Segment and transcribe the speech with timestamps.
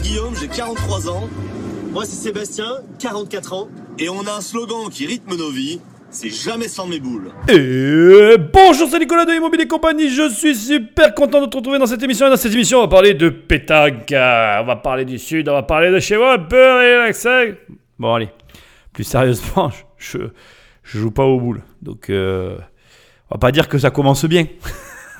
[0.00, 1.28] Guillaume, j'ai 43 ans.
[1.92, 2.66] Moi, c'est Sébastien,
[2.98, 3.68] 44 ans.
[3.98, 5.80] Et on a un slogan qui rythme nos vies.
[6.10, 7.30] C'est jamais sans mes boules.
[7.48, 10.08] Et bonjour, c'est Nicolas de Immobilier Compagnie.
[10.08, 12.26] Je suis super content de te retrouver dans cette émission.
[12.26, 14.08] Et dans cette émission, on va parler de pétanque.
[14.10, 17.54] On va parler du Sud, on va parler de chez moi, un peu relaxé.
[17.98, 18.28] Bon, allez.
[18.92, 20.18] Plus sérieusement, je,
[20.82, 21.62] je, joue pas aux boules.
[21.80, 22.56] Donc, euh,
[23.30, 24.46] on va pas dire que ça commence bien.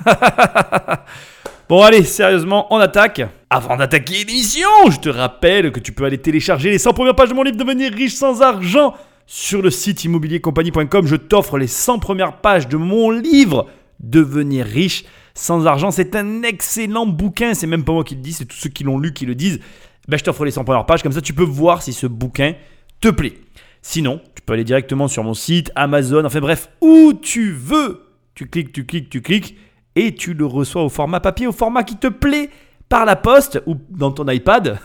[1.69, 3.21] Bon allez, sérieusement, on attaque.
[3.49, 7.29] Avant d'attaquer l'émission, je te rappelle que tu peux aller télécharger les 100 premières pages
[7.29, 8.93] de mon livre Devenir riche sans argent
[9.27, 11.07] sur le site immobiliercompagnie.com.
[11.07, 13.67] Je t'offre les 100 premières pages de mon livre
[14.01, 15.05] Devenir riche
[15.35, 15.89] sans argent.
[15.89, 18.83] C'est un excellent bouquin, c'est même pas moi qui le dis, c'est tous ceux qui
[18.83, 19.61] l'ont lu qui le disent.
[20.09, 22.55] Ben, je t'offre les 100 premières pages, comme ça tu peux voir si ce bouquin
[22.99, 23.39] te plaît.
[23.81, 28.01] Sinon, tu peux aller directement sur mon site, Amazon, enfin bref, où tu veux.
[28.35, 29.55] Tu cliques, tu cliques, tu cliques
[29.95, 32.49] et tu le reçois au format papier, au format qui te plaît,
[32.89, 34.77] par la poste ou dans ton iPad,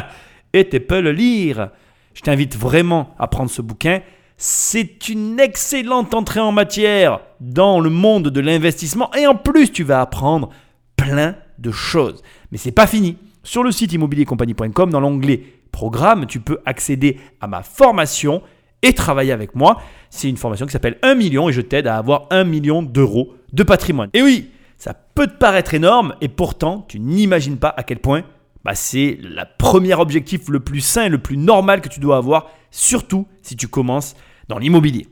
[0.52, 1.70] et tu peux le lire.
[2.14, 4.00] Je t'invite vraiment à prendre ce bouquin.
[4.36, 9.84] C'est une excellente entrée en matière dans le monde de l'investissement et en plus tu
[9.84, 10.50] vas apprendre
[10.96, 12.22] plein de choses.
[12.50, 13.16] Mais c'est pas fini.
[13.42, 15.42] Sur le site immobiliercompagnie.com, dans l'onglet
[15.74, 18.42] Programme, tu peux accéder à ma formation
[18.82, 19.82] et travailler avec moi.
[20.08, 23.34] C'est une formation qui s'appelle 1 million et je t'aide à avoir 1 million d'euros
[23.52, 24.08] de patrimoine.
[24.14, 28.24] Et oui, ça peut te paraître énorme et pourtant tu n'imagines pas à quel point
[28.64, 32.16] bah, c'est le premier objectif le plus sain et le plus normal que tu dois
[32.16, 34.16] avoir, surtout si tu commences
[34.48, 35.06] dans l'immobilier.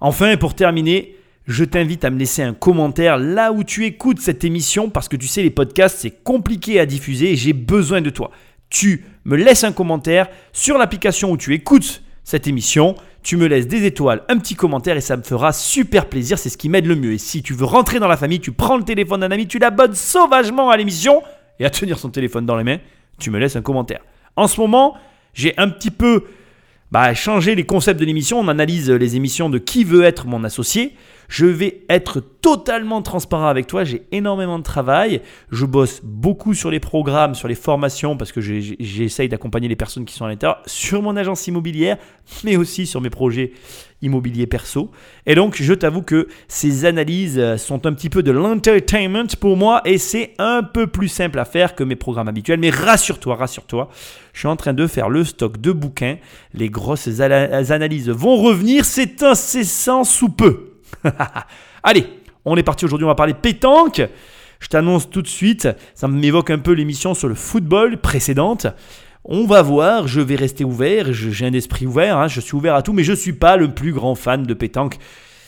[0.00, 1.16] Enfin, pour terminer,
[1.46, 5.16] je t'invite à me laisser un commentaire là où tu écoutes cette émission parce que
[5.16, 8.30] tu sais, les podcasts, c'est compliqué à diffuser et j'ai besoin de toi.
[8.68, 13.66] Tu me laisses un commentaire sur l'application où tu écoutes cette émission tu me laisses
[13.66, 16.38] des étoiles, un petit commentaire et ça me fera super plaisir.
[16.38, 17.12] C'est ce qui m'aide le mieux.
[17.12, 19.58] Et si tu veux rentrer dans la famille, tu prends le téléphone d'un ami, tu
[19.58, 21.22] l'abonnes sauvagement à l'émission
[21.58, 22.78] et à tenir son téléphone dans les mains,
[23.18, 24.00] tu me laisses un commentaire.
[24.36, 24.96] En ce moment,
[25.34, 26.24] j'ai un petit peu
[26.90, 28.40] bah, changé les concepts de l'émission.
[28.40, 30.94] On analyse les émissions de qui veut être mon associé.
[31.30, 33.84] Je vais être totalement transparent avec toi.
[33.84, 35.22] J'ai énormément de travail.
[35.52, 40.04] Je bosse beaucoup sur les programmes, sur les formations, parce que j'essaye d'accompagner les personnes
[40.04, 41.98] qui sont à l'intérieur, sur mon agence immobilière,
[42.42, 43.52] mais aussi sur mes projets
[44.02, 44.90] immobiliers perso.
[45.24, 49.82] Et donc, je t'avoue que ces analyses sont un petit peu de l'entertainment pour moi
[49.84, 52.58] et c'est un peu plus simple à faire que mes programmes habituels.
[52.58, 53.88] Mais rassure-toi, rassure-toi,
[54.32, 56.16] je suis en train de faire le stock de bouquins.
[56.54, 58.84] Les grosses analyses vont revenir.
[58.84, 60.69] C'est incessant sous peu.
[61.82, 62.06] Allez,
[62.44, 64.02] on est parti aujourd'hui, on va parler pétanque.
[64.60, 68.66] Je t'annonce tout de suite, ça m'évoque un peu l'émission sur le football précédente.
[69.24, 72.74] On va voir, je vais rester ouvert, j'ai un esprit ouvert, hein, je suis ouvert
[72.74, 74.96] à tout, mais je ne suis pas le plus grand fan de pétanque.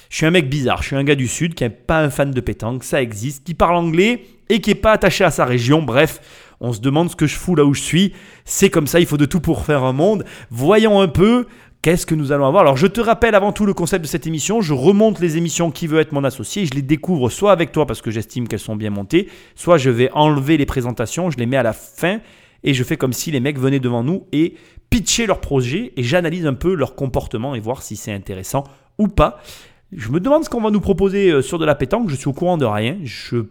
[0.08, 2.10] Je suis un mec bizarre, je suis un gars du Sud qui n'est pas un
[2.10, 5.46] fan de pétanque, ça existe, qui parle anglais et qui n'est pas attaché à sa
[5.46, 6.20] région, bref,
[6.60, 8.12] on se demande ce que je fous là où je suis.
[8.44, 10.24] C'est comme ça, il faut de tout pour faire un monde.
[10.50, 11.46] Voyons un peu
[11.82, 12.62] Qu'est-ce que nous allons avoir?
[12.62, 15.72] Alors je te rappelle avant tout le concept de cette émission, je remonte les émissions
[15.72, 18.60] qui veut être mon associé, je les découvre soit avec toi parce que j'estime qu'elles
[18.60, 22.20] sont bien montées, soit je vais enlever les présentations, je les mets à la fin
[22.62, 24.54] et je fais comme si les mecs venaient devant nous et
[24.90, 28.62] pitcher leur projet et j'analyse un peu leur comportement et voir si c'est intéressant
[28.98, 29.40] ou pas.
[29.90, 32.28] Je me demande ce qu'on va nous proposer euh, sur de la pétanque, je suis
[32.28, 33.42] au courant de rien, je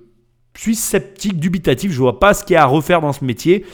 [0.57, 3.65] suis sceptique, dubitatif, je vois pas ce qu'il y a à refaire dans ce métier.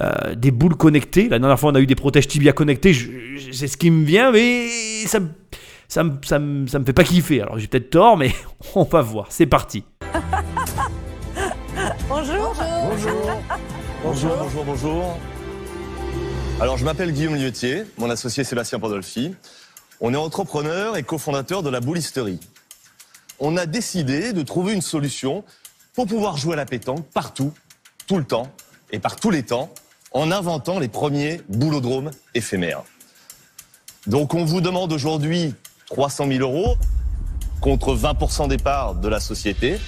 [0.00, 1.28] Euh, des boules connectées.
[1.28, 2.96] La dernière fois, on a eu des protèges tibia connectés.
[3.52, 4.66] C'est ce qui me vient, mais
[5.06, 5.18] ça,
[5.88, 7.42] ça, ça, ça me fait pas kiffer.
[7.42, 8.32] Alors j'ai peut-être tort, mais
[8.74, 9.26] on va voir.
[9.28, 9.84] C'est parti.
[12.08, 12.54] bonjour.
[12.88, 13.42] Bonjour.
[14.02, 15.18] Bonjour, bonjour, bonjour.
[16.60, 19.34] Alors je m'appelle Guillaume Lietier, mon associé Sébastien Pandolfi.
[20.00, 22.40] On est entrepreneur et cofondateur de la boulisterie.
[23.38, 25.44] On a décidé de trouver une solution
[25.94, 27.52] pour pouvoir jouer à la pétanque partout,
[28.06, 28.50] tout le temps,
[28.92, 29.70] et par tous les temps
[30.12, 32.82] en inventant les premiers boulodromes éphémères.
[34.06, 35.54] Donc on vous demande aujourd'hui
[35.90, 36.76] 300 000 euros
[37.60, 39.78] contre 20% des parts de la société.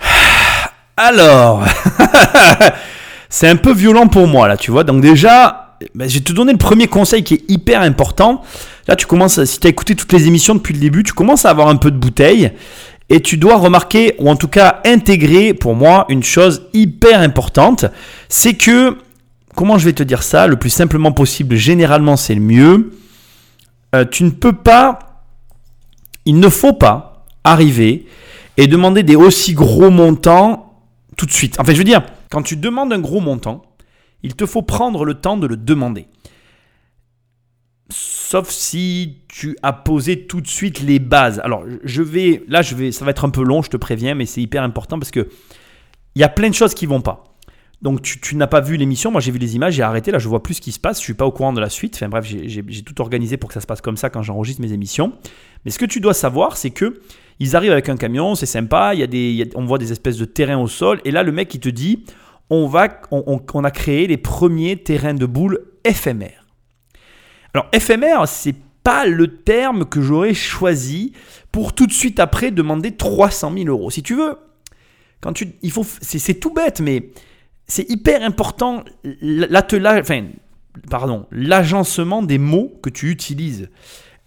[0.96, 1.64] Alors,
[3.28, 4.84] c'est un peu violent pour moi là, tu vois.
[4.84, 8.42] Donc déjà, ben, je vais te donner le premier conseil qui est hyper important.
[8.86, 11.44] Là, tu commences, si tu as écouté toutes les émissions depuis le début, tu commences
[11.44, 12.52] à avoir un peu de bouteille.
[13.10, 17.84] Et tu dois remarquer, ou en tout cas intégrer pour moi, une chose hyper importante,
[18.28, 18.96] c'est que,
[19.54, 22.92] comment je vais te dire ça, le plus simplement possible, généralement c'est le mieux,
[23.94, 25.22] euh, tu ne peux pas,
[26.24, 28.06] il ne faut pas arriver
[28.56, 30.72] et demander des aussi gros montants
[31.16, 31.60] tout de suite.
[31.60, 33.62] En fait, je veux dire, quand tu demandes un gros montant,
[34.22, 36.08] il te faut prendre le temps de le demander.
[38.26, 41.40] Sauf si tu as posé tout de suite les bases.
[41.44, 44.14] Alors, je vais, là, je vais, ça va être un peu long, je te préviens,
[44.14, 45.28] mais c'est hyper important parce que
[46.14, 47.24] il y a plein de choses qui vont pas.
[47.82, 50.26] Donc tu, n'as pas vu l'émission, moi j'ai vu les images, j'ai arrêté, là je
[50.26, 51.96] vois plus ce qui se passe, je suis pas au courant de la suite.
[51.96, 54.72] Enfin bref, j'ai tout organisé pour que ça se passe comme ça quand j'enregistre mes
[54.72, 55.12] émissions.
[55.66, 57.02] Mais ce que tu dois savoir, c'est que
[57.40, 60.16] ils arrivent avec un camion, c'est sympa, il y a des, on voit des espèces
[60.16, 62.06] de terrains au sol, et là le mec il te dit,
[62.48, 66.43] on, va, on, a créé les premiers terrains de boules éphémères.
[67.54, 71.12] Alors éphémère, c'est pas le terme que j'aurais choisi
[71.52, 73.90] pour tout de suite après demander 300 000 euros.
[73.90, 74.36] Si tu veux,
[75.20, 77.10] quand tu, il faut, c'est tout bête, mais
[77.66, 78.84] c'est hyper important
[79.22, 80.26] l'attelage, enfin,
[80.90, 83.70] pardon, l'agencement des mots que tu utilises.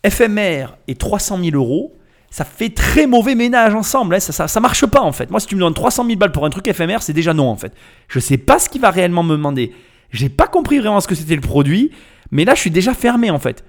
[0.04, 1.96] Éphémère et 300 000 euros,
[2.30, 4.16] ça fait très mauvais ménage ensemble.
[4.16, 4.20] Hein.
[4.20, 5.30] Ça, ça, marche pas en fait.
[5.30, 7.50] Moi, si tu me donnes 300 000 balles pour un truc éphémère, c'est déjà non
[7.50, 7.74] en fait.
[8.08, 9.74] Je sais pas ce qu'il va réellement me demander.
[10.12, 11.92] J'ai pas compris vraiment ce que c'était le produit,
[12.32, 13.64] mais là, je suis déjà fermé en fait.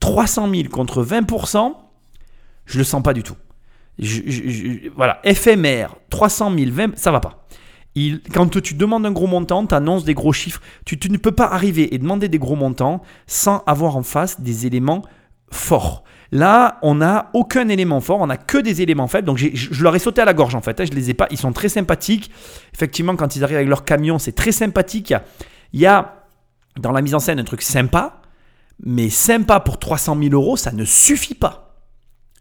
[0.00, 1.74] 300 000 contre 20%,
[2.66, 3.36] je le sens pas du tout.
[4.96, 7.40] voilà, éphémère, 300 000, 20%, ça va pas
[8.32, 10.60] quand tu demandes un gros montant, tu annonces des gros chiffres.
[10.84, 14.66] Tu, ne peux pas arriver et demander des gros montants sans avoir en face des
[14.66, 15.02] éléments
[15.50, 16.04] forts.
[16.32, 19.26] Là, on n'a aucun élément fort, on n'a que des éléments faibles.
[19.26, 20.80] Donc, je leur ai sauté à la gorge en fait.
[20.80, 21.26] Hein, je les ai pas.
[21.32, 22.30] Ils sont très sympathiques.
[22.72, 25.12] Effectivement, quand ils arrivent avec leur camion, c'est très sympathique.
[25.72, 26.19] Il y a
[26.80, 28.20] dans la mise en scène un truc sympa,
[28.82, 31.76] mais sympa pour 300 000 euros, ça ne suffit pas.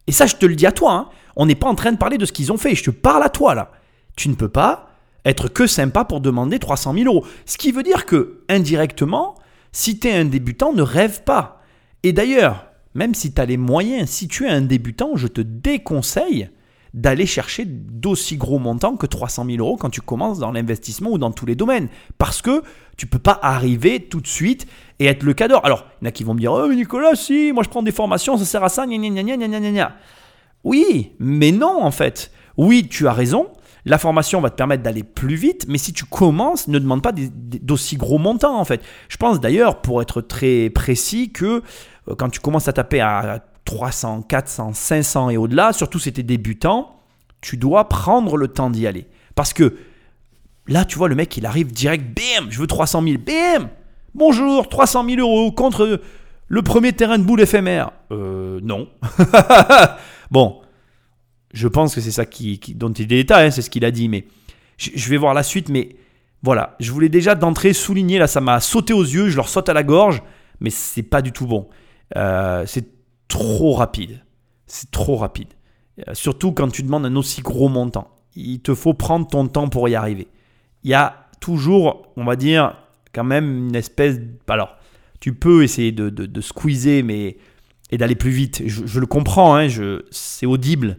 [0.08, 0.94] Et ça, je te le dis à toi.
[0.94, 1.10] Hein.
[1.36, 2.76] On n'est pas en train de parler de ce qu'ils ont fait.
[2.76, 3.72] Je te parle à toi là.
[4.16, 4.90] Tu ne peux pas
[5.26, 7.26] être que sympa pour demander 300 000 euros.
[7.46, 9.36] Ce qui veut dire que, indirectement,
[9.72, 11.62] si tu es un débutant, ne rêve pas.
[12.04, 12.66] Et d'ailleurs,
[12.96, 16.50] même si tu as les moyens, si tu es un débutant, je te déconseille
[16.94, 21.18] d'aller chercher d'aussi gros montants que 300 000 euros quand tu commences dans l'investissement ou
[21.18, 21.88] dans tous les domaines.
[22.18, 22.64] Parce que
[22.98, 24.68] tu peux pas arriver tout de suite
[25.00, 25.62] et être le cadre.
[25.64, 27.84] Alors, il y en a qui vont me dire Oh, Nicolas, si, moi je prends
[27.84, 29.92] des formations, ça sert à ça, gna gna gna gna gna gna.
[30.64, 32.32] Oui, mais non, en fait.
[32.58, 33.48] Oui, tu as raison,
[33.86, 37.14] la formation va te permettre d'aller plus vite, mais si tu commences, ne demande pas
[37.14, 38.82] d'aussi gros montants en fait.
[39.08, 41.64] Je pense d'ailleurs, pour être très précis, que
[42.10, 46.22] euh, quand tu commences à taper à 300, 400, 500 et au-delà, surtout si tu
[46.22, 46.96] es débutant,
[47.40, 49.06] tu dois prendre le temps d'y aller.
[49.36, 49.78] Parce que
[50.68, 53.70] là, tu vois, le mec, il arrive direct, bim, je veux 300 000, bim,
[54.16, 56.02] bonjour, 300 000 euros contre
[56.48, 57.92] le premier terrain de boule éphémère.
[58.10, 58.90] Euh, non.
[60.32, 60.62] bon,
[61.54, 63.92] je pense que c'est ça qui, dont il est l'état, hein, c'est ce qu'il a
[63.92, 64.26] dit, mais
[64.78, 65.96] je, vais voir la suite, mais
[66.42, 69.70] voilà, je voulais déjà d'entrée souligner, là ça m'a sauté aux yeux, je leur saute
[69.70, 70.24] à la gorge,
[70.60, 71.70] mais c'est pas du tout bon.
[72.18, 72.99] Euh, c'est
[73.30, 74.22] trop rapide,
[74.68, 75.48] c'est trop rapide.
[76.08, 78.10] Euh, surtout quand tu demandes un aussi gros montant.
[78.36, 80.28] Il te faut prendre ton temps pour y arriver.
[80.84, 82.76] Il y a toujours, on va dire,
[83.14, 84.18] quand même une espèce...
[84.50, 84.76] Alors,
[85.22, 87.38] tu peux essayer de, de, squeezer, mais
[87.92, 88.64] et d'aller plus vite.
[88.66, 89.68] Je, le comprends, hein,
[90.12, 90.98] c'est audible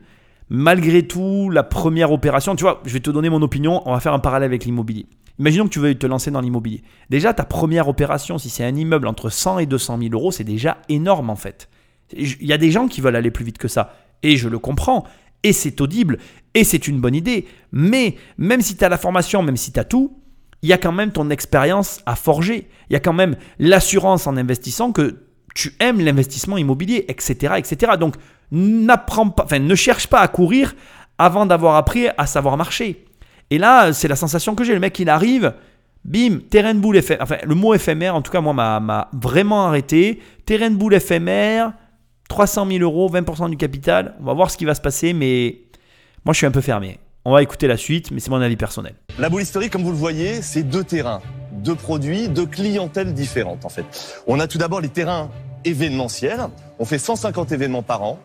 [0.51, 4.01] malgré tout, la première opération, tu vois, je vais te donner mon opinion, on va
[4.01, 5.07] faire un parallèle avec l'immobilier.
[5.39, 6.83] Imaginons que tu veuilles te lancer dans l'immobilier.
[7.09, 10.45] Déjà, ta première opération, si c'est un immeuble entre 100 et 200 000 euros, c'est
[10.45, 11.71] déjà énorme en fait.
[12.13, 13.95] Il y a des gens qui veulent aller plus vite que ça.
[14.23, 15.05] Et je le comprends.
[15.43, 16.19] Et c'est audible.
[16.55, 17.47] Et c'est une bonne idée.
[17.73, 20.17] Mais même si tu as la formation, même si tu as tout,
[20.63, 22.69] il y a quand même ton expérience à forger.
[22.89, 25.25] Il y a quand même l'assurance en investissant que
[25.55, 27.93] tu aimes l'investissement immobilier, etc., etc.
[27.99, 28.17] Donc,
[28.53, 30.75] n'apprends pas, enfin, ne cherche pas à courir
[31.19, 33.05] avant d'avoir appris à savoir marcher.
[33.51, 34.75] Et là, c'est la sensation que j'ai.
[34.75, 35.55] Le mec, il arrive,
[36.05, 37.23] bim, terrain de boule éphémère.
[37.23, 40.21] Enfin, le mot éphémère, en tout cas, moi, m'a vraiment arrêté.
[40.47, 41.73] Terrain de boule éphémère,
[42.31, 44.15] 300 000 euros, 20% du capital.
[44.21, 45.63] On va voir ce qui va se passer, mais
[46.25, 47.01] moi, je suis un peu fermé.
[47.25, 48.95] On va écouter la suite, mais c'est mon avis personnel.
[49.19, 51.21] La boule historique, comme vous le voyez, c'est deux terrains,
[51.53, 53.85] deux produits, deux clientèles différentes, en fait.
[54.29, 55.29] On a tout d'abord les terrains
[55.65, 56.39] événementiel.
[56.79, 58.21] On fait 150 événements par an.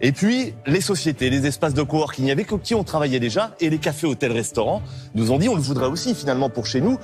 [0.00, 3.78] Et puis, les sociétés, les espaces de coworking, avec qui on travaillait déjà, et les
[3.78, 4.82] cafés, hôtels, restaurants,
[5.14, 6.98] nous ont dit on le voudrait aussi finalement pour chez nous.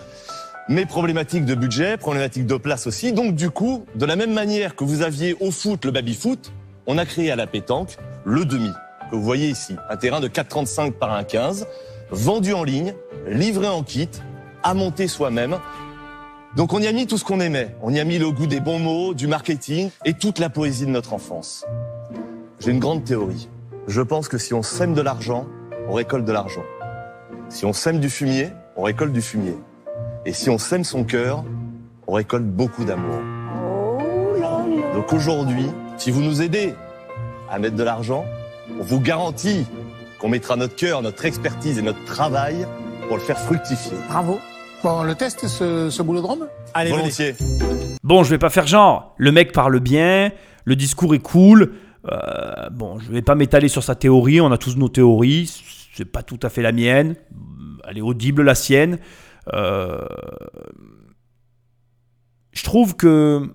[0.71, 3.13] Mais problématique de budget, problématique de place aussi.
[3.13, 6.53] Donc du coup, de la même manière que vous aviez au foot le baby-foot,
[6.87, 8.71] on a créé à la pétanque le demi,
[9.11, 9.75] que vous voyez ici.
[9.89, 11.67] Un terrain de 4,35 par 1,15,
[12.13, 12.95] vendu en ligne,
[13.27, 14.11] livré en kit,
[14.63, 15.59] à monter soi-même.
[16.55, 17.75] Donc on y a mis tout ce qu'on aimait.
[17.83, 20.87] On y a mis le goût des bons mots, du marketing et toute la poésie
[20.87, 21.67] de notre enfance.
[22.61, 23.49] J'ai une grande théorie.
[23.89, 25.49] Je pense que si on sème de l'argent,
[25.89, 26.63] on récolte de l'argent.
[27.49, 29.57] Si on sème du fumier, on récolte du fumier.
[30.27, 31.45] Et si on sème son cœur,
[32.07, 33.21] on récolte beaucoup d'amour.
[34.95, 36.75] Donc aujourd'hui, si vous nous aidez
[37.51, 38.27] à mettre de l'argent,
[38.79, 39.65] on vous garantit
[40.19, 42.67] qu'on mettra notre cœur, notre expertise et notre travail
[43.09, 43.97] pour le faire fructifier.
[44.09, 44.39] Bravo.
[44.83, 47.35] Bon, le test, ce, ce boulodrome Allez, volontiers.
[48.03, 49.15] Bon, je vais pas faire genre.
[49.17, 50.33] Le mec parle bien,
[50.65, 51.73] le discours est cool.
[52.11, 54.41] Euh, bon, je vais pas m'étaler sur sa théorie.
[54.41, 55.51] On a tous nos théories.
[55.95, 57.17] C'est pas tout à fait la mienne.
[57.89, 58.99] Elle est audible la sienne.
[59.53, 60.07] Euh,
[62.53, 63.55] je trouve que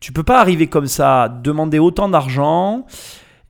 [0.00, 2.86] tu peux pas arriver comme ça, demander autant d'argent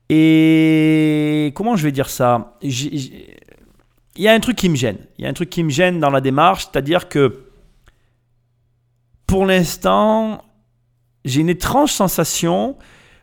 [0.08, 2.56] et comment je vais dire ça?
[2.62, 3.36] Il
[4.16, 4.98] y a un truc qui me gêne.
[5.18, 7.44] Il y a un truc qui me gêne dans la démarche, c'est-à-dire que
[9.26, 10.42] pour l'instant,
[11.24, 12.76] j'ai une étrange sensation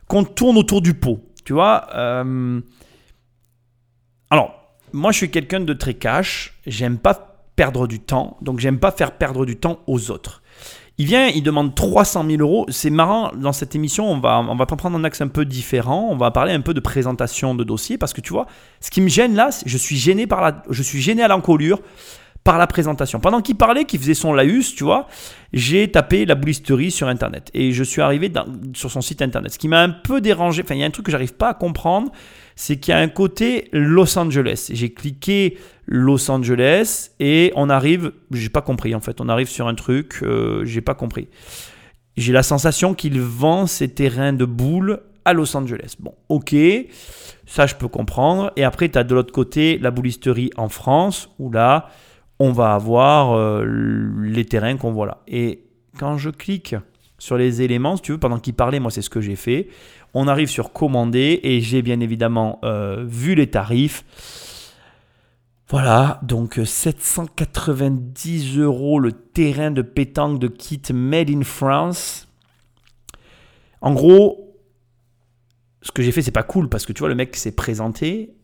[0.06, 1.20] qu'on tourne autour du pot.
[1.44, 2.60] Tu vois euh,
[4.30, 4.54] Alors,
[4.92, 6.54] moi, je suis quelqu'un de très cash.
[6.66, 7.25] J'aime pas
[7.56, 8.36] perdre du temps.
[8.42, 10.42] Donc, j'aime pas faire perdre du temps aux autres.
[10.98, 12.66] Il vient, il demande 300 000 euros.
[12.70, 16.08] C'est marrant, dans cette émission, on va, on va prendre un axe un peu différent.
[16.10, 18.46] On va parler un peu de présentation de dossier parce que tu vois,
[18.80, 21.80] ce qui me gêne là, je suis gêné par la, je suis gêné à l'encolure
[22.44, 23.20] par la présentation.
[23.20, 25.08] Pendant qu'il parlait, qu'il faisait son laus, tu vois,
[25.52, 28.32] j'ai tapé la boulisterie sur Internet et je suis arrivé
[28.72, 29.52] sur son site Internet.
[29.52, 31.50] Ce qui m'a un peu dérangé, enfin, il y a un truc que j'arrive pas
[31.50, 32.12] à comprendre,
[32.56, 34.70] c'est qu'il y a un côté Los Angeles.
[34.72, 39.68] J'ai cliqué Los Angeles et on arrive, j'ai pas compris en fait, on arrive sur
[39.68, 41.28] un truc, euh, j'ai pas compris.
[42.16, 45.96] J'ai la sensation qu'il vend ses terrains de boules à Los Angeles.
[46.00, 46.56] Bon, ok,
[47.46, 48.52] ça je peux comprendre.
[48.56, 51.90] Et après, tu as de l'autre côté la boulisterie en France, où là,
[52.38, 53.66] on va avoir euh,
[54.22, 55.18] les terrains qu'on voit là.
[55.28, 55.64] Et
[55.98, 56.74] quand je clique
[57.26, 59.66] sur les éléments, si tu veux, pendant qu'il parlait, moi c'est ce que j'ai fait.
[60.14, 64.04] On arrive sur commander et j'ai bien évidemment euh, vu les tarifs.
[65.68, 72.28] Voilà, donc 790 euros le terrain de pétanque de kit Made in France.
[73.80, 74.56] En gros,
[75.82, 78.36] ce que j'ai fait, c'est pas cool parce que tu vois, le mec s'est présenté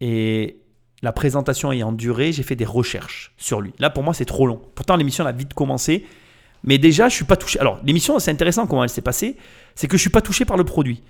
[0.00, 0.60] et
[1.02, 3.72] la présentation ayant duré, j'ai fait des recherches sur lui.
[3.80, 4.62] Là, pour moi, c'est trop long.
[4.76, 6.06] Pourtant, l'émission a vite commencé.
[6.64, 7.58] Mais déjà, je suis pas touché.
[7.58, 9.36] Alors, l'émission, c'est intéressant comment elle s'est passée.
[9.74, 11.02] C'est que je suis pas touché par le produit.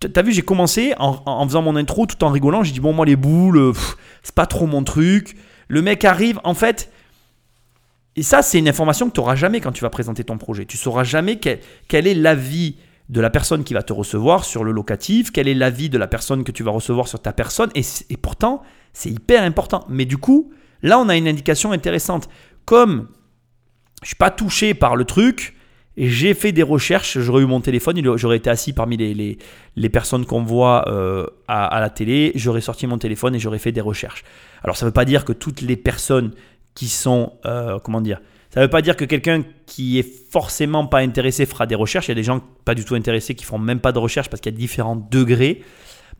[0.00, 2.62] Tu as vu, j'ai commencé en, faisant mon intro tout en rigolant.
[2.62, 3.72] J'ai dit, bon, moi, les boules,
[4.22, 5.36] c'est pas trop mon truc.
[5.68, 6.90] Le mec arrive, en fait.
[8.16, 10.64] Et ça, c'est une information que tu n'auras jamais quand tu vas présenter ton projet.
[10.64, 12.76] Tu sauras jamais quel est l'avis
[13.08, 16.06] de la personne qui va te recevoir sur le locatif, quel est l'avis de la
[16.06, 17.70] personne que tu vas recevoir sur ta personne.
[17.74, 19.84] Et, pourtant, c'est hyper important.
[19.88, 20.52] Mais du coup,
[20.82, 22.28] là, on a une indication intéressante.
[22.64, 23.08] Comme
[24.02, 25.54] je suis pas touché par le truc,
[25.96, 29.38] j'ai fait des recherches, j'aurais eu mon téléphone, j'aurais été assis parmi les,
[29.76, 33.72] les, personnes qu'on voit euh, à, la télé, j'aurais sorti mon téléphone et j'aurais fait
[33.72, 34.22] des recherches.
[34.62, 36.32] Alors ça ne veut pas dire que toutes les personnes
[36.74, 40.86] qui sont, euh, comment dire, ça ne veut pas dire que quelqu'un qui est forcément
[40.86, 42.08] pas intéressé fera des recherches.
[42.08, 44.30] Il y a des gens pas du tout intéressés qui font même pas de recherche
[44.30, 45.62] parce qu'il y a différents degrés.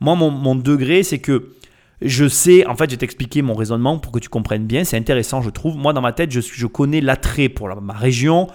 [0.00, 1.54] Moi, mon, degré, c'est que
[2.00, 4.84] je sais, en fait, je vais t'expliquer mon raisonnement pour que tu comprennes bien.
[4.84, 5.76] C'est intéressant, je trouve.
[5.76, 8.46] Moi, dans ma tête, je, connais l'attrait pour ma région,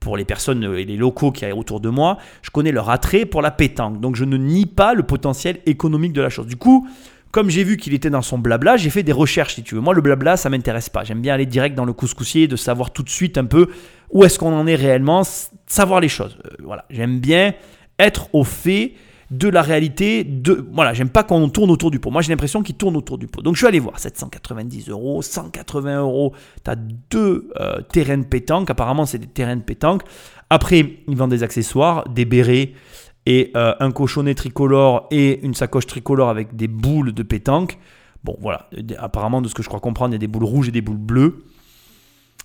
[0.00, 2.18] pour les personnes et les locaux qui y autour de moi.
[2.42, 4.00] Je connais leur attrait pour la pétanque.
[4.00, 6.46] Donc, je ne nie pas le potentiel économique de la chose.
[6.46, 6.86] Du coup,
[7.30, 9.80] comme j'ai vu qu'il était dans son blabla, j'ai fait des recherches si tu veux.
[9.80, 11.04] Moi, le blabla, ça m'intéresse pas.
[11.04, 13.68] J'aime bien aller direct dans le couscoussier, de savoir tout de suite un peu
[14.10, 15.22] où est-ce qu'on en est réellement,
[15.66, 16.36] savoir les choses.
[16.44, 17.54] Euh, voilà, j'aime bien
[17.98, 18.94] être au fait
[19.30, 20.24] de la réalité.
[20.24, 22.10] De voilà, j'aime pas qu'on tourne autour du pot.
[22.10, 23.42] Moi, j'ai l'impression qu'il tourne autour du pot.
[23.42, 26.34] Donc, je suis allé voir 790 euros, 180 euros.
[26.64, 28.70] Tu as deux euh, terrains de pétanque.
[28.70, 30.02] Apparemment, c'est des terrains de pétanque.
[30.50, 32.72] Après, ils vendent des accessoires, des bérets
[33.26, 37.78] et euh, un cochonnet tricolore et une sacoche tricolore avec des boules de pétanque.
[38.24, 38.68] Bon, voilà.
[38.98, 40.80] Apparemment, de ce que je crois comprendre, il y a des boules rouges et des
[40.80, 41.44] boules bleues.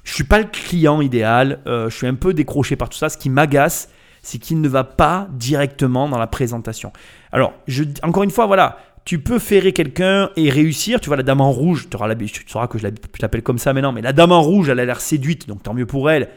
[0.04, 1.62] Je suis pas le client idéal.
[1.68, 3.10] Euh, je suis un peu décroché par tout ça.
[3.10, 3.90] Ce qui m'agace,
[4.26, 6.92] c'est qu'il ne va pas directement dans la présentation.
[7.32, 8.78] Alors, je, encore une fois, voilà.
[9.06, 11.00] Tu peux ferrer quelqu'un et réussir.
[11.00, 12.88] Tu vois, la dame en rouge, tu, auras tu sauras que je
[13.22, 15.76] l'appelle comme ça maintenant, mais la dame en rouge, elle a l'air séduite, donc tant
[15.76, 16.30] mieux pour elle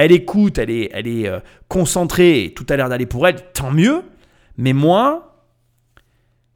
[0.00, 3.70] elle écoute, elle est, elle est euh, concentrée, tout a l'air d'aller pour elle, tant
[3.70, 4.02] mieux.
[4.56, 5.44] Mais moi,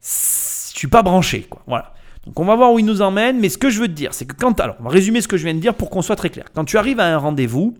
[0.01, 1.61] je suis pas branché, quoi.
[1.67, 1.93] Voilà.
[2.25, 4.15] Donc on va voir où il nous emmène, mais ce que je veux te dire,
[4.15, 4.59] c'est que quand...
[4.59, 6.45] Alors, on va résumer ce que je viens de dire pour qu'on soit très clair.
[6.55, 7.75] Quand tu arrives à un rendez-vous,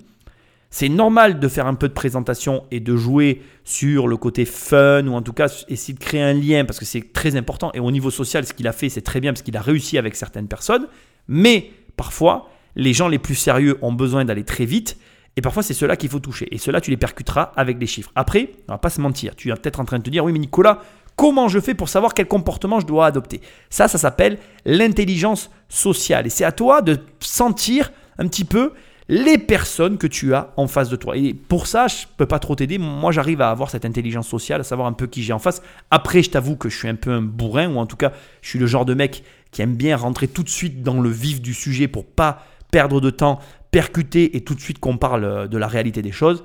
[0.69, 5.07] c'est normal de faire un peu de présentation et de jouer sur le côté fun,
[5.07, 7.72] ou en tout cas essayer de créer un lien, parce que c'est très important.
[7.74, 9.98] Et au niveau social, ce qu'il a fait, c'est très bien, parce qu'il a réussi
[9.98, 10.88] avec certaines personnes.
[11.27, 14.98] Mais parfois, les gens les plus sérieux ont besoin d'aller très vite
[15.38, 16.48] et parfois, c'est cela qu'il faut toucher.
[16.51, 18.12] Et cela, tu les percuteras avec des chiffres.
[18.15, 19.36] Après, on va pas se mentir.
[19.36, 20.79] Tu es peut-être en train de te dire, oui, mais Nicolas,
[21.15, 23.41] comment je fais pour savoir quel comportement je dois adopter?
[23.69, 26.27] Ça, ça s'appelle l'intelligence sociale.
[26.27, 28.72] Et c'est à toi de sentir un petit peu
[29.07, 31.15] les personnes que tu as en face de toi.
[31.15, 32.77] Et pour ça, je ne peux pas trop t'aider.
[32.77, 35.62] Moi, j'arrive à avoir cette intelligence sociale, à savoir un peu qui j'ai en face.
[35.91, 38.50] Après, je t'avoue que je suis un peu un bourrin, ou en tout cas, je
[38.50, 41.41] suis le genre de mec qui aime bien rentrer tout de suite dans le vif
[41.41, 43.39] du sujet pour pas perdre de temps,
[43.71, 46.43] percuter et tout de suite qu'on parle euh, de la réalité des choses.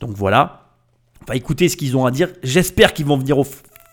[0.00, 0.70] Donc voilà,
[1.22, 2.28] on va écouter ce qu'ils ont à dire.
[2.42, 3.36] J'espère qu'ils vont venir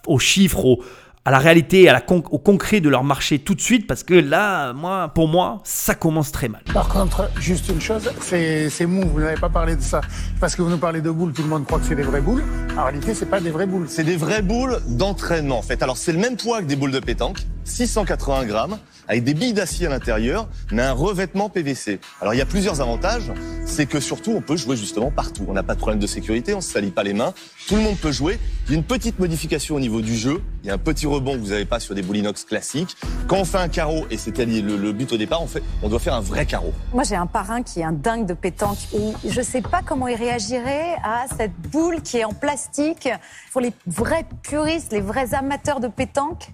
[0.07, 0.77] aux, chiffres,
[1.25, 4.03] à la réalité, à la con- au concret de leur marché tout de suite, parce
[4.03, 6.61] que là, moi, pour moi, ça commence très mal.
[6.73, 10.01] Par contre, juste une chose, c'est c'est mou, vous n'avez pas parlé de ça.
[10.39, 12.21] Parce que vous nous parlez de boules, tout le monde croit que c'est des vraies
[12.21, 12.43] boules.
[12.77, 13.85] En réalité, c'est pas des vraies boules.
[13.89, 15.83] C'est des vraies boules d'entraînement en fait.
[15.83, 19.53] Alors c'est le même poids que des boules de pétanque, 680 grammes, avec des billes
[19.53, 21.99] d'acier à l'intérieur, mais un revêtement PVC.
[22.21, 23.31] Alors il y a plusieurs avantages,
[23.65, 25.45] c'est que surtout on peut jouer justement partout.
[25.47, 27.33] On n'a pas de problème de sécurité, on se salit pas les mains,
[27.67, 28.39] tout le monde peut jouer.
[28.67, 31.07] Il y a une petite modification au niveau du jeu, il y a un petit
[31.07, 32.95] rebond que vous n'avez pas sur des boules inox classiques.
[33.27, 35.47] Quand on fait un carreau, et c'était le, but au départ, on,
[35.81, 36.73] on doit faire un vrai carreau.
[36.93, 40.07] Moi, j'ai un parrain qui est un dingue de pétanque et je sais pas comment
[40.07, 43.09] il réagirait à cette boule qui est en plastique.
[43.51, 46.49] Pour les vrais puristes, les vrais amateurs de pétanque,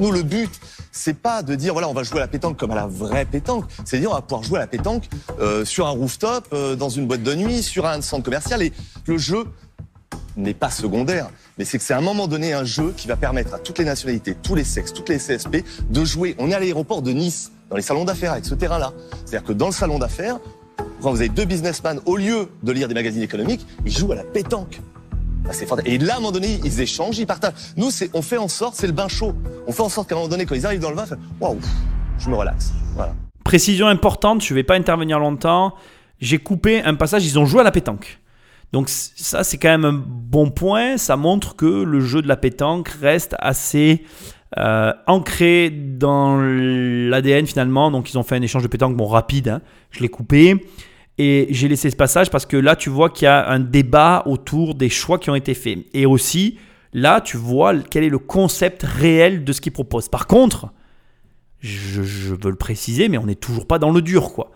[0.00, 0.50] Nous, le but,
[0.92, 3.26] c'est pas de dire voilà, on va jouer à la pétanque comme à la vraie
[3.26, 3.66] pétanque.
[3.84, 5.04] C'est de dire on va pouvoir jouer à la pétanque
[5.40, 8.62] euh, sur un rooftop, euh, dans une boîte de nuit, sur un centre commercial.
[8.62, 8.72] Et
[9.06, 9.44] le jeu
[10.38, 11.28] n'est pas secondaire,
[11.58, 13.78] mais c'est que c'est à un moment donné un jeu qui va permettre à toutes
[13.78, 16.34] les nationalités, tous les sexes, toutes les CSP de jouer.
[16.38, 18.94] On est à l'aéroport de Nice, dans les salons d'affaires avec ce terrain-là.
[19.26, 20.38] C'est-à-dire que dans le salon d'affaires,
[21.02, 24.16] quand vous avez deux businessmen, au lieu de lire des magazines économiques, ils jouent à
[24.16, 24.80] la pétanque.
[25.50, 25.66] Ah, c'est.
[25.84, 27.54] Et là, à un moment donné, ils échangent, ils partagent.
[27.76, 29.34] Nous, on fait en sorte, c'est le bain chaud.
[29.66, 31.58] On fait en sorte qu'à un moment donné, quand ils arrivent dans le font, waouh,
[32.18, 32.72] je me relaxe.
[32.94, 33.14] Voilà.
[33.42, 35.74] Précision importante, je vais pas intervenir longtemps.
[36.20, 38.20] J'ai coupé un passage, ils ont joué à la pétanque.
[38.72, 40.96] Donc ça, c'est quand même un bon point.
[40.98, 44.04] Ça montre que le jeu de la pétanque reste assez
[44.56, 47.90] euh, ancré dans l'ADN finalement.
[47.90, 49.62] Donc ils ont fait un échange de pétanque, bon rapide, hein.
[49.90, 50.64] je l'ai coupé.
[51.22, 54.22] Et j'ai laissé ce passage parce que là, tu vois qu'il y a un débat
[54.24, 55.80] autour des choix qui ont été faits.
[55.92, 56.56] Et aussi,
[56.94, 60.08] là, tu vois quel est le concept réel de ce qu'ils proposent.
[60.08, 60.72] Par contre,
[61.60, 64.50] je, veux le préciser, mais on n'est toujours pas dans le dur, quoi.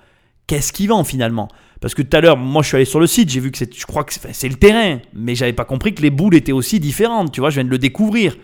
[0.47, 1.49] Qu'est-ce qui vend finalement?
[1.83, 3.59] Parce que tout à l'heure, moi je suis allé sur le site, j'ai vu que
[3.59, 6.53] c'est, je crois que c'est, le terrain, mais j'avais pas compris que les boules étaient
[6.53, 8.39] aussi différentes, tu vois, je viens de le découvrir.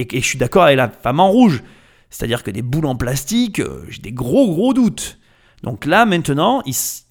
[0.00, 1.62] Et, je suis d'accord avec la femme en rouge.
[2.10, 5.20] C'est-à-dire que des boules en plastique, euh, j'ai des gros gros doutes.
[5.62, 7.06] Donc là, maintenant, il s-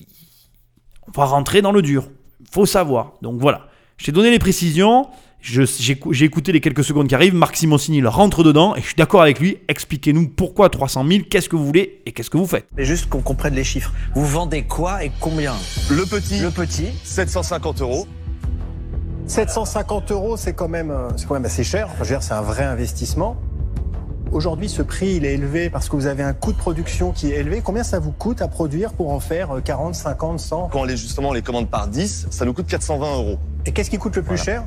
[1.08, 2.10] on va rentrer dans le dur.
[2.52, 3.14] Faut savoir.
[3.22, 3.68] Donc voilà.
[3.98, 5.08] Je t'ai donné les précisions.
[5.42, 7.34] J'ai écouté les quelques secondes qui arrivent.
[7.34, 9.58] Marc Simoncini il rentre dedans et je suis d'accord avec lui.
[9.68, 12.68] Expliquez-nous pourquoi 300 000, qu'est-ce que vous voulez et qu'est-ce que vous faites.
[12.78, 13.92] Mais juste qu'on comprenne les chiffres.
[14.14, 15.54] Vous vendez quoi et combien?
[15.90, 18.08] Le petit, Le petit 750 euros.
[19.26, 21.88] 750 euros, c'est quand même, euh, c'est quand même assez cher.
[21.88, 23.38] Enfin, je veux dire, c'est un vrai investissement.
[24.32, 27.32] Aujourd'hui, ce prix, il est élevé parce que vous avez un coût de production qui
[27.32, 27.62] est élevé.
[27.62, 30.84] Combien ça vous coûte à produire pour en faire euh, 40, 50, 100 Quand on
[30.86, 33.38] les, justement, on les commande par 10, ça nous coûte 420 euros.
[33.66, 34.44] Et qu'est-ce qui coûte le plus Voilà.
[34.44, 34.64] cher?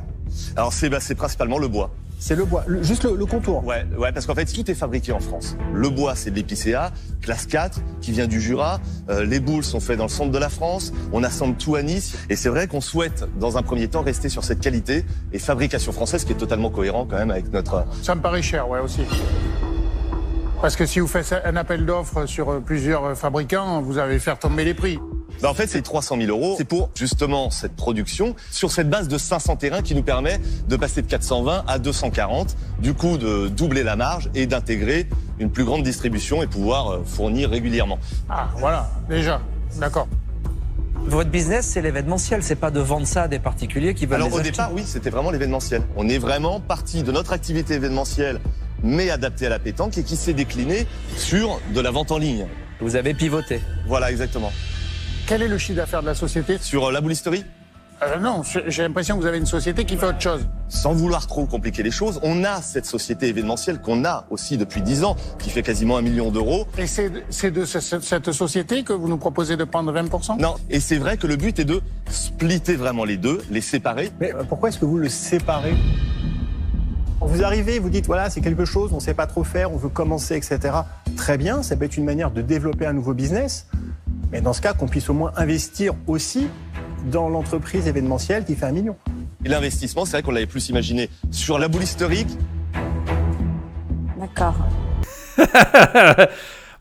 [0.57, 1.90] Alors c'est bah, c'est principalement le bois.
[2.26, 3.62] C'est le bois, Le- juste le, le contour.
[3.66, 5.58] Ouais, ouais, parce qu'en fait tout est fabriqué en France.
[5.74, 8.80] Le bois c'est de l'épicéa, classe 4, qui vient du Jura.
[9.10, 10.94] Euh, les boules sont faites dans le centre de la France.
[11.12, 12.16] On assemble tout à Nice.
[12.30, 15.92] Et c'est vrai qu'on souhaite, dans un premier temps, rester sur cette qualité et fabrication
[15.92, 17.84] française qui est totalement cohérent quand même avec notre.
[18.00, 19.02] Ça me paraît cher, ouais, aussi.
[20.64, 24.18] Parce que si vous faites un appel d'offres sur euh, plusieurs euh, fabricants, vous allez
[24.18, 24.98] faire tomber les prix.
[25.42, 26.55] Bah, en fait, c'est 300 000 euros.
[26.57, 30.77] C'est pour justement cette production sur cette base de 500 terrains qui nous permet de
[30.77, 32.57] passer de 420 à 240.
[32.79, 35.07] Du coup, de doubler la marge et d'intégrer
[35.38, 37.98] une plus grande distribution et pouvoir euh, fournir régulièrement.
[38.31, 39.42] Ah, voilà, déjà.
[39.77, 40.09] D'accord.
[40.94, 44.28] Votre business, c'est l'événementiel, c'est pas de vendre ça à des particuliers qui veulent Alors
[44.28, 44.50] les au acheter.
[44.52, 45.83] départ, oui, c'était vraiment l'événementiel.
[45.96, 48.40] On est vraiment parti de notre activité événementielle,
[48.83, 52.46] mais adaptée à la pétanque et qui s'est déclinée sur de la vente en ligne.
[52.80, 53.61] Vous avez pivoté.
[53.87, 54.52] Voilà, exactement.
[55.26, 56.59] Quel est le chiffre d'affaires de la société?
[56.61, 57.44] Sur euh, la boulisterie,
[58.02, 60.46] Euh, Non, j'ai l'impression que vous avez une société qui fait autre chose.
[60.68, 64.83] sans vouloir trop compliquer les choses, on a cette société événementielle qu'on a aussi depuis
[64.83, 66.66] 10 ans, qui fait quasiment un million d'euros.
[66.78, 67.11] Et c'est
[67.50, 70.96] de ce- ce- cette société que vous nous proposez de prendre 20% Non, et c'est
[70.98, 71.80] vrai que le but est de
[72.11, 74.11] splitter vraiment les deux, les séparer.
[74.20, 75.74] Mais euh, pourquoi est-ce que vous le séparez?
[77.20, 79.76] Vous arrivez, vous dites voilà, c'est quelque chose, on ne sait pas trop faire, on
[79.76, 80.74] veut commencer, etc.
[81.16, 83.66] Très bien, ça peut être une manière de développer un nouveau business.
[84.33, 86.48] Mais dans ce cas, qu'on puisse au moins investir aussi
[87.04, 88.96] dans l'entreprise événementielle qui fait un million.
[89.44, 92.26] Et l'investissement, c'est vrai qu'on l'avait plus imaginé sur la boulisterie
[94.24, 94.54] d'accord.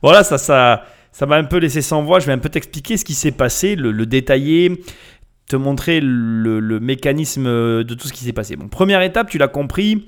[0.01, 2.19] voilà, ça, ça, ça m'a un peu laissé sans voix.
[2.19, 4.81] Je vais un peu t'expliquer ce qui s'est passé, le, le détailler,
[5.49, 8.55] te montrer le, le mécanisme de tout ce qui s'est passé.
[8.55, 10.07] Bon, première étape, tu l'as compris,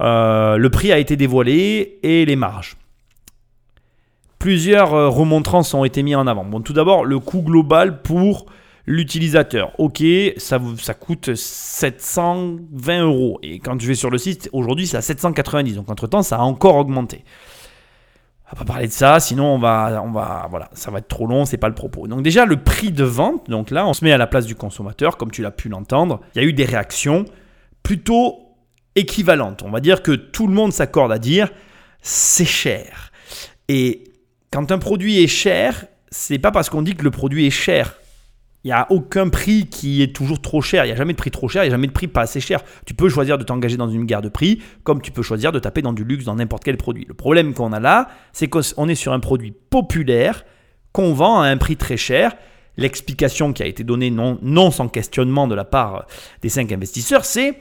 [0.00, 2.76] euh, le prix a été dévoilé et les marges.
[4.38, 6.44] Plusieurs euh, remontrances ont été mis en avant.
[6.44, 8.46] Bon, tout d'abord, le coût global pour
[8.86, 9.72] l'utilisateur.
[9.78, 10.02] Ok,
[10.36, 13.38] ça, ça coûte 720 euros.
[13.42, 15.76] Et quand je vais sur le site, aujourd'hui, c'est à 790.
[15.76, 17.24] Donc, entre-temps, ça a encore augmenté.
[18.46, 21.08] On va pas parler de ça, sinon on va, on va, voilà, ça va être
[21.08, 22.06] trop long, c'est pas le propos.
[22.06, 24.54] Donc déjà le prix de vente, donc là on se met à la place du
[24.54, 26.20] consommateur, comme tu l'as pu l'entendre.
[26.34, 27.24] Il y a eu des réactions
[27.82, 28.38] plutôt
[28.96, 29.62] équivalente.
[29.64, 31.50] On va dire que tout le monde s'accorde à dire
[32.02, 33.12] c'est cher.
[33.68, 34.04] Et
[34.52, 37.96] quand un produit est cher, c'est pas parce qu'on dit que le produit est cher.
[38.64, 40.84] Il n'y a aucun prix qui est toujours trop cher.
[40.84, 42.22] Il n'y a jamais de prix trop cher, il n'y a jamais de prix pas
[42.22, 42.60] assez cher.
[42.86, 45.58] Tu peux choisir de t'engager dans une guerre de prix, comme tu peux choisir de
[45.58, 47.04] taper dans du luxe dans n'importe quel produit.
[47.06, 50.46] Le problème qu'on a là, c'est qu'on est sur un produit populaire
[50.92, 52.34] qu'on vend à un prix très cher.
[52.78, 56.06] L'explication qui a été donnée non, sans questionnement de la part
[56.40, 57.58] des cinq investisseurs, c'est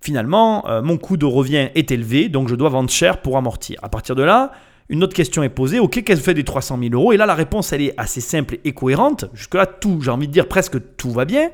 [0.00, 3.78] finalement, euh, mon coût de revient est élevé, donc je dois vendre cher pour amortir.
[3.82, 4.50] À partir de là,
[4.88, 7.26] une autre question est posée, ok, qu'est-ce que fait des 300 000 euros Et là,
[7.26, 9.26] la réponse, elle est assez simple et cohérente.
[9.32, 11.50] Jusque-là, tout, j'ai envie de dire presque tout va bien.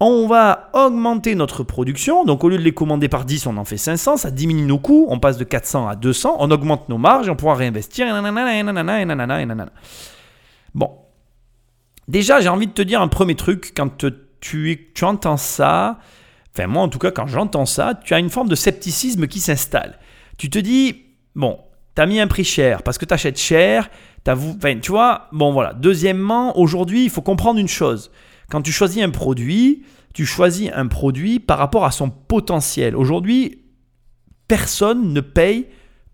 [0.00, 2.24] On va augmenter notre production.
[2.24, 4.16] Donc, au lieu de les commander par 10, on en fait 500.
[4.16, 5.06] Ça diminue nos coûts.
[5.08, 6.36] On passe de 400 à 200.
[6.40, 8.06] On augmente nos marges on pourra réinvestir.
[10.74, 10.90] Bon.
[12.08, 13.72] Déjà, j'ai envie de te dire un premier truc.
[13.76, 13.90] Quand
[14.40, 15.98] tu entends ça,
[16.54, 19.40] enfin, moi en tout cas, quand j'entends ça, tu as une forme de scepticisme qui
[19.40, 19.98] s'installe.
[20.36, 21.58] Tu te dis, bon,
[21.94, 23.88] T'as mis un prix cher parce que tu achètes cher.
[24.26, 25.74] Enfin, tu vois, bon voilà.
[25.74, 28.10] Deuxièmement, aujourd'hui, il faut comprendre une chose.
[28.50, 32.96] Quand tu choisis un produit, tu choisis un produit par rapport à son potentiel.
[32.96, 33.62] Aujourd'hui,
[34.48, 35.66] personne ne paye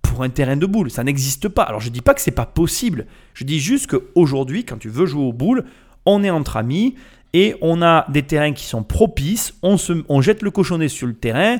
[0.02, 0.90] pour un terrain de boules.
[0.90, 1.62] Ça n'existe pas.
[1.62, 3.06] Alors je ne dis pas que c'est pas possible.
[3.34, 5.64] Je dis juste qu'aujourd'hui, quand tu veux jouer aux boules,
[6.06, 6.94] on est entre amis
[7.32, 9.54] et on a des terrains qui sont propices.
[9.62, 11.58] On, se, on jette le cochonnet sur le terrain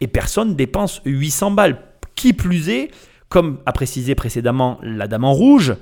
[0.00, 1.78] et personne dépense 800 balles.
[2.14, 2.90] Qui plus est,
[3.32, 5.74] comme a précisé précédemment la Dame en rouge,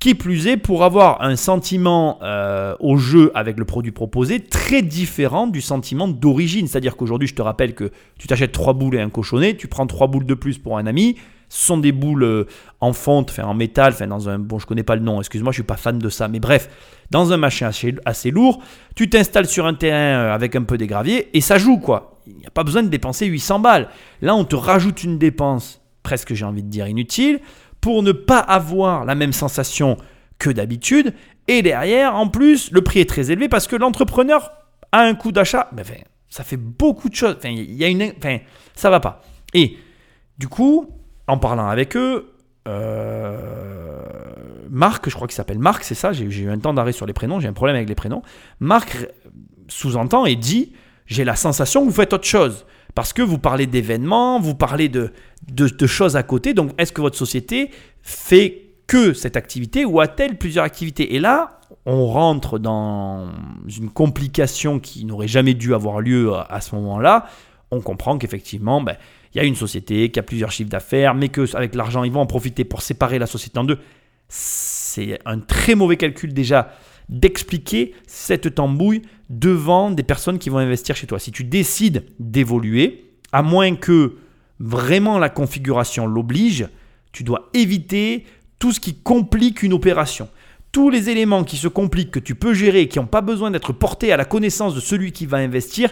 [0.00, 4.82] qui plus est pour avoir un sentiment euh, au jeu avec le produit proposé très
[4.82, 6.66] différent du sentiment d'origine.
[6.66, 9.86] C'est-à-dire qu'aujourd'hui, je te rappelle que tu t'achètes trois boules et un cochonnet, tu prends
[9.86, 11.16] trois boules de plus pour un ami.
[11.48, 12.48] Ce sont des boules euh,
[12.80, 15.52] en fonte, enfin en métal, enfin dans un bon, je connais pas le nom, excuse-moi,
[15.52, 16.68] je suis pas fan de ça, mais bref,
[17.12, 18.60] dans un machin assez, assez lourd,
[18.96, 22.14] tu t'installes sur un terrain euh, avec un peu des graviers et ça joue quoi.
[22.26, 23.88] Il n'y a pas besoin de dépenser 800 balles.
[24.22, 27.40] Là, on te rajoute une dépense presque j'ai envie de dire inutile,
[27.80, 29.96] pour ne pas avoir la même sensation
[30.38, 31.14] que d'habitude.
[31.48, 34.52] Et derrière, en plus, le prix est très élevé parce que l'entrepreneur
[34.92, 35.68] a un coût d'achat.
[35.76, 35.94] Enfin,
[36.28, 37.34] ça fait beaucoup de choses.
[37.38, 38.38] Enfin, il y a une, enfin,
[38.76, 39.20] ça va pas.
[39.52, 39.76] Et
[40.38, 40.90] du coup,
[41.26, 42.32] en parlant avec eux,
[42.68, 44.04] euh,
[44.70, 46.12] Marc, je crois qu'il s'appelle Marc, c'est ça.
[46.12, 47.40] J'ai eu un temps d'arrêt sur les prénoms.
[47.40, 48.22] J'ai un problème avec les prénoms.
[48.60, 49.08] Marc
[49.66, 50.72] sous-entend et dit
[51.06, 52.64] j'ai la sensation que vous faites autre chose.
[52.96, 55.12] Parce que vous parlez d'événements, vous parlez de,
[55.86, 56.54] choses à côté.
[56.54, 61.14] Donc, est-ce que votre société fait que cette activité ou a-t-elle plusieurs activités?
[61.14, 63.28] Et là, on rentre dans
[63.68, 67.26] une complication qui n'aurait jamais dû avoir lieu à, ce moment-là.
[67.70, 68.96] On comprend qu'effectivement, ben,
[69.34, 72.20] il y a une société qui a plusieurs chiffres d'affaires, mais qu'avec l'argent, ils vont
[72.20, 73.78] en profiter pour séparer la société en deux.
[74.28, 76.70] C'est un très mauvais calcul déjà
[77.08, 81.18] d'expliquer cette tambouille devant des personnes qui vont investir chez toi.
[81.18, 84.16] Si tu décides d'évoluer, à moins que
[84.58, 86.68] vraiment la configuration l'oblige,
[87.12, 88.24] tu dois éviter
[88.58, 90.28] tout ce qui complique une opération.
[90.72, 93.72] Tous les éléments qui se compliquent, que tu peux gérer qui n'ont pas besoin d'être
[93.72, 95.90] portés à la connaissance de celui qui va investir,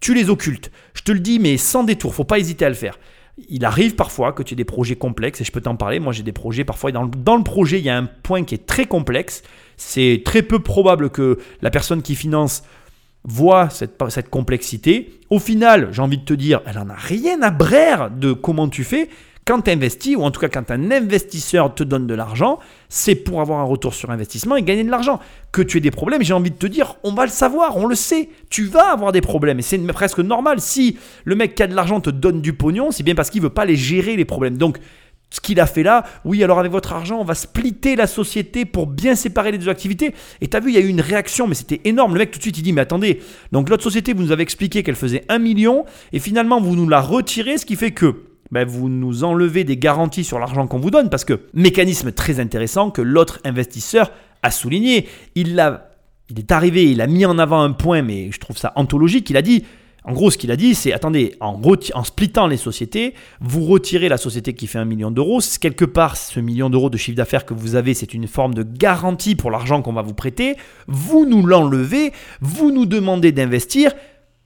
[0.00, 0.70] tu les occultes.
[0.94, 2.98] Je te le dis, mais sans détour, faut pas hésiter à le faire.
[3.48, 6.00] Il arrive parfois que tu aies des projets complexes et je peux t'en parler.
[6.00, 6.90] Moi, j'ai des projets parfois.
[6.92, 9.42] Dans le, dans le projet, il y a un point qui est très complexe.
[9.76, 12.62] C'est très peu probable que la personne qui finance
[13.26, 15.20] voit cette, complexité.
[15.30, 18.68] Au final, j'ai envie de te dire, elle n'en a rien à braire de comment
[18.68, 19.10] tu fais.
[19.46, 23.14] Quand tu investis, ou en tout cas quand un investisseur te donne de l'argent, c'est
[23.14, 25.20] pour avoir un retour sur investissement et gagner de l'argent.
[25.52, 27.86] Que tu aies des problèmes, j'ai envie de te dire, on va le savoir, on
[27.86, 28.28] le sait.
[28.50, 30.60] Tu vas avoir des problèmes et c'est presque normal.
[30.60, 33.40] Si le mec qui a de l'argent te donne du pognon, c'est bien parce qu'il
[33.40, 34.58] veut pas les gérer les problèmes.
[34.58, 34.78] Donc
[35.30, 38.64] ce qu'il a fait là, oui, alors avec votre argent, on va splitter la société
[38.64, 40.12] pour bien séparer les deux activités.
[40.40, 42.14] Et tu as vu, il y a eu une réaction, mais c'était énorme.
[42.14, 43.20] Le mec, tout de suite, il dit Mais attendez,
[43.52, 46.88] donc l'autre société, vous nous avez expliqué qu'elle faisait un million, et finalement, vous nous
[46.88, 50.78] la retirez, ce qui fait que ben, vous nous enlevez des garanties sur l'argent qu'on
[50.78, 54.10] vous donne, parce que mécanisme très intéressant que l'autre investisseur
[54.42, 55.08] a souligné.
[55.34, 55.90] Il, a,
[56.30, 59.30] il est arrivé, il a mis en avant un point, mais je trouve ça anthologique.
[59.30, 59.64] Il a dit
[60.08, 61.60] en gros, ce qu'il a dit, c'est attendez, en,
[61.94, 65.40] en splittant les sociétés, vous retirez la société qui fait un million d'euros.
[65.60, 68.62] Quelque part, ce million d'euros de chiffre d'affaires que vous avez, c'est une forme de
[68.62, 70.54] garantie pour l'argent qu'on va vous prêter.
[70.86, 73.94] Vous nous l'enlevez, vous nous demandez d'investir.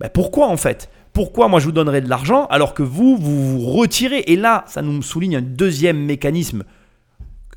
[0.01, 0.89] Ben pourquoi en fait?
[1.13, 4.65] Pourquoi moi je vous donnerai de l'argent alors que vous, vous vous retirez Et là,
[4.67, 6.65] ça nous souligne un deuxième mécanisme.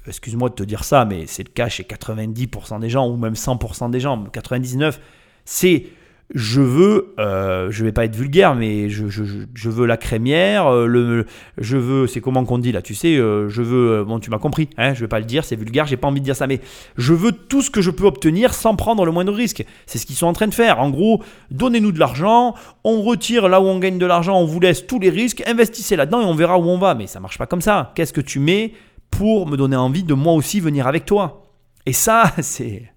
[0.05, 3.33] Excuse-moi de te dire ça, mais c'est le cas chez 90% des gens, ou même
[3.33, 4.97] 100% des gens, 99%.
[5.45, 5.85] C'est
[6.33, 11.25] je veux, euh, je vais pas être vulgaire, mais je, veux la crémière, euh, le,
[11.57, 14.31] je veux, c'est comment qu'on dit là, tu sais, euh, je veux, euh, bon, tu
[14.31, 16.35] m'as compris, hein, je vais pas le dire, c'est vulgaire, j'ai pas envie de dire
[16.35, 16.59] ça, mais
[16.97, 19.63] je veux tout ce que je peux obtenir sans prendre le moindre risque.
[19.85, 20.79] C'est ce qu'ils sont en train de faire.
[20.79, 24.59] En gros, donnez-nous de l'argent, on retire là où on gagne de l'argent, on vous
[24.59, 26.95] laisse tous les risques, investissez là-dedans et on verra où on va.
[26.95, 27.91] Mais ça marche pas comme ça.
[27.95, 28.73] Qu'est-ce que tu mets
[29.11, 31.43] pour me donner envie de moi aussi venir avec toi?
[31.85, 32.92] Et ça, c'est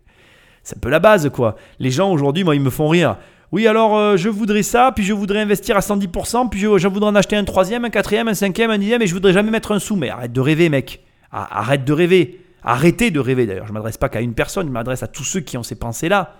[0.66, 1.54] c'est un peu la base, quoi.
[1.78, 3.18] Les gens aujourd'hui, moi, ils me font rire.
[3.52, 6.88] Oui, alors euh, je voudrais ça, puis je voudrais investir à 110%, puis je, je
[6.88, 9.52] voudrais en acheter un troisième, un quatrième, un cinquième, un dixième, et je voudrais jamais
[9.52, 9.94] mettre un sou.
[9.94, 11.04] Mais arrête de rêver, mec.
[11.30, 12.40] Ah, Arrête de rêver.
[12.64, 13.66] Arrêtez de rêver, d'ailleurs.
[13.66, 15.76] Je ne m'adresse pas qu'à une personne, je m'adresse à tous ceux qui ont ces
[15.76, 16.34] pensées-là.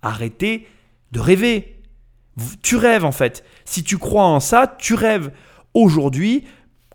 [0.00, 0.68] Arrêtez
[1.10, 1.80] de rêver.
[2.62, 3.44] Tu rêves, en fait.
[3.64, 5.32] Si tu crois en ça, tu rêves.
[5.74, 6.44] Aujourd'hui,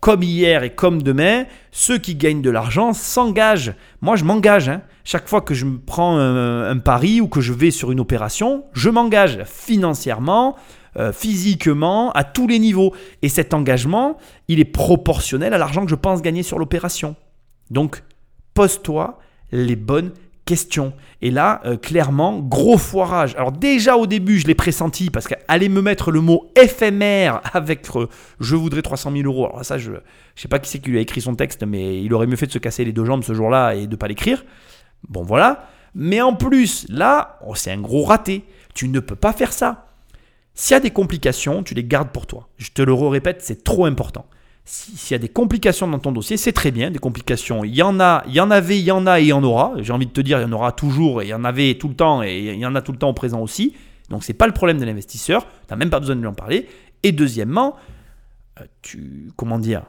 [0.00, 3.74] comme hier et comme demain, ceux qui gagnent de l'argent s'engagent.
[4.00, 4.68] Moi, je m'engage.
[4.70, 4.80] hein.
[5.10, 8.64] Chaque fois que je me prends un, pari ou que je vais sur une opération,
[8.74, 10.54] je m'engage financièrement,
[10.98, 12.94] euh, physiquement, à tous les niveaux.
[13.22, 14.18] Et cet engagement,
[14.48, 17.16] il est proportionnel à l'argent que je pense gagner sur l'opération.
[17.70, 18.02] Donc,
[18.52, 19.18] pose-toi
[19.50, 20.12] les bonnes
[20.44, 20.92] questions.
[21.22, 23.34] Et là, euh, clairement, gros foirage.
[23.36, 27.86] Alors déjà au début, je l'ai pressenti parce qu'aller me mettre le mot éphémère avec
[27.96, 28.08] euh,
[28.40, 29.46] je voudrais 300 000 euros.
[29.46, 29.96] Alors ça, je ne
[30.36, 32.46] sais pas qui c'est qui lui a écrit son texte, mais il aurait mieux fait
[32.46, 34.44] de se casser les deux jambes ce jour-là et de pas l'écrire.
[35.08, 35.68] Bon voilà.
[35.94, 38.44] Mais en plus, là, oh, c'est un gros raté.
[38.74, 39.86] Tu ne peux pas faire ça.
[40.54, 42.48] S'il y a des complications, tu les gardes pour toi.
[42.58, 44.26] Je te le répète, c'est trop important.
[44.64, 46.90] Si- S'il y a des complications dans ton dossier, c'est très bien.
[46.90, 49.24] Des complications, il y en a, il y en avait, il y en a et
[49.24, 49.72] il y en aura.
[49.78, 51.74] J'ai envie de te dire, il y en aura toujours et il y en avait
[51.78, 53.74] tout le temps et il y en a tout le temps au présent aussi.
[54.10, 55.44] Donc c'est pas le problème de l'investisseur.
[55.46, 56.68] Tu n'as même pas besoin de lui en parler.
[57.02, 57.76] Et deuxièmement,
[58.60, 59.84] euh, tu comment dire,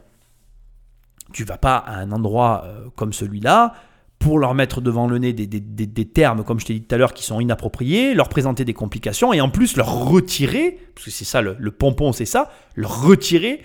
[1.33, 3.73] tu vas pas à un endroit euh, comme celui-là
[4.19, 6.93] pour leur mettre devant le nez des, des- des- termes, comme je t'ai dit tout
[6.93, 11.05] à l'heure, qui sont inappropriés, leur présenter des complications et en plus leur retirer, parce
[11.05, 13.61] que c'est ça le, le pompon, c'est ça, leur retirer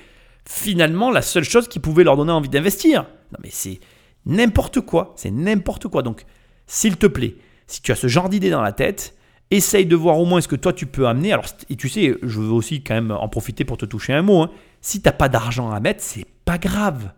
[0.47, 3.03] finalement la seule chose qui pouvait leur donner envie d'investir.
[3.33, 3.81] Non mais c'est
[4.27, 6.03] n'importe quoi, c'est n'importe quoi.
[6.03, 6.25] Donc,
[6.67, 7.35] s'il te plaît,
[7.67, 9.17] si tu as ce genre d'idée dans la tête,
[9.51, 11.33] essaye de voir au moins ce que toi tu peux amener.
[11.33, 14.23] Alors, et tu sais, je veux aussi quand même en profiter pour te toucher un
[14.23, 14.43] mot.
[14.43, 14.51] hein.
[14.81, 17.12] Si t'as pas d'argent à mettre, c'est pas grave.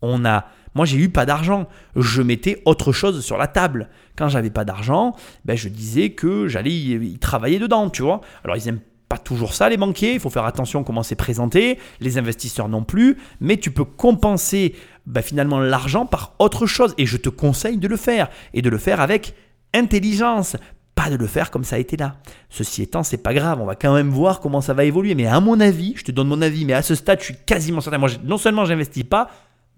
[0.00, 3.88] On a, moi j'ai eu pas d'argent, je mettais autre chose sur la table.
[4.16, 8.20] Quand j'avais pas d'argent, ben je disais que j'allais y, travailler dedans, tu vois.
[8.44, 11.78] Alors ils aiment pas toujours ça les banquiers, il faut faire attention comment c'est présenté,
[12.00, 17.04] les investisseurs non plus, mais tu peux compenser ben, finalement l'argent par autre chose et
[17.04, 19.34] je te conseille de le faire et de le faire avec
[19.74, 20.56] intelligence.
[20.94, 22.16] Pas de le faire comme ça a été là.
[22.50, 25.14] Ceci étant, c'est pas grave, on va quand même voir comment ça va évoluer.
[25.14, 27.36] Mais à mon avis, je te donne mon avis, mais à ce stade, je suis
[27.46, 27.98] quasiment certain.
[28.24, 29.28] Non seulement j'investis pas,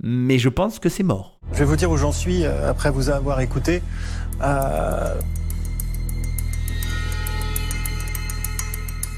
[0.02, 1.38] mais je pense que c'est mort.
[1.52, 3.82] Je vais vous dire où j'en suis euh, après vous avoir écouté.
[4.42, 5.14] Euh,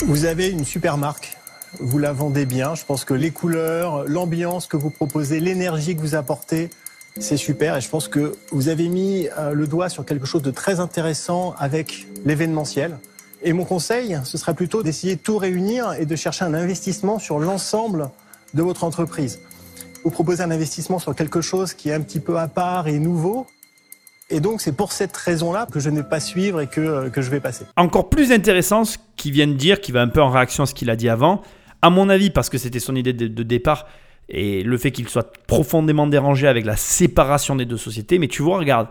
[0.05, 1.37] Vous avez une super marque.
[1.81, 2.75] Vous la vendez bien.
[2.75, 6.71] Je pense que les couleurs, l'ambiance que vous proposez, l'énergie que vous apportez,
[7.19, 7.77] c'est super.
[7.77, 10.81] Et je pense que vous avez mis euh, le doigt sur quelque chose de très
[10.81, 12.99] intéressant avec l'événementiel.
[13.43, 17.19] Et mon conseil, ce serait plutôt d'essayer de tout réunir et de chercher un investissement
[17.19, 18.11] sur l'ensemble
[18.55, 19.41] de votre entreprise
[20.07, 23.01] vous proposez un investissement sur quelque chose qui est un petit peu à part et
[23.01, 23.49] nouveau.
[24.31, 27.11] Et donc, c'est pour cette raison-là que je ne vais pas suivre et que, euh,
[27.11, 27.65] que je vais passer.
[27.77, 30.67] Encore plus intéressant ce qu'il vient de dire, qui va un peu en réaction à
[30.67, 31.43] ce qu'il a dit avant.
[31.83, 33.87] À mon avis, parce que c'était son idée de, de départ
[34.29, 38.21] et le fait qu'il soit profondément dérangé avec la séparation des deux sociétés.
[38.21, 38.87] Mais tu vois, regarde,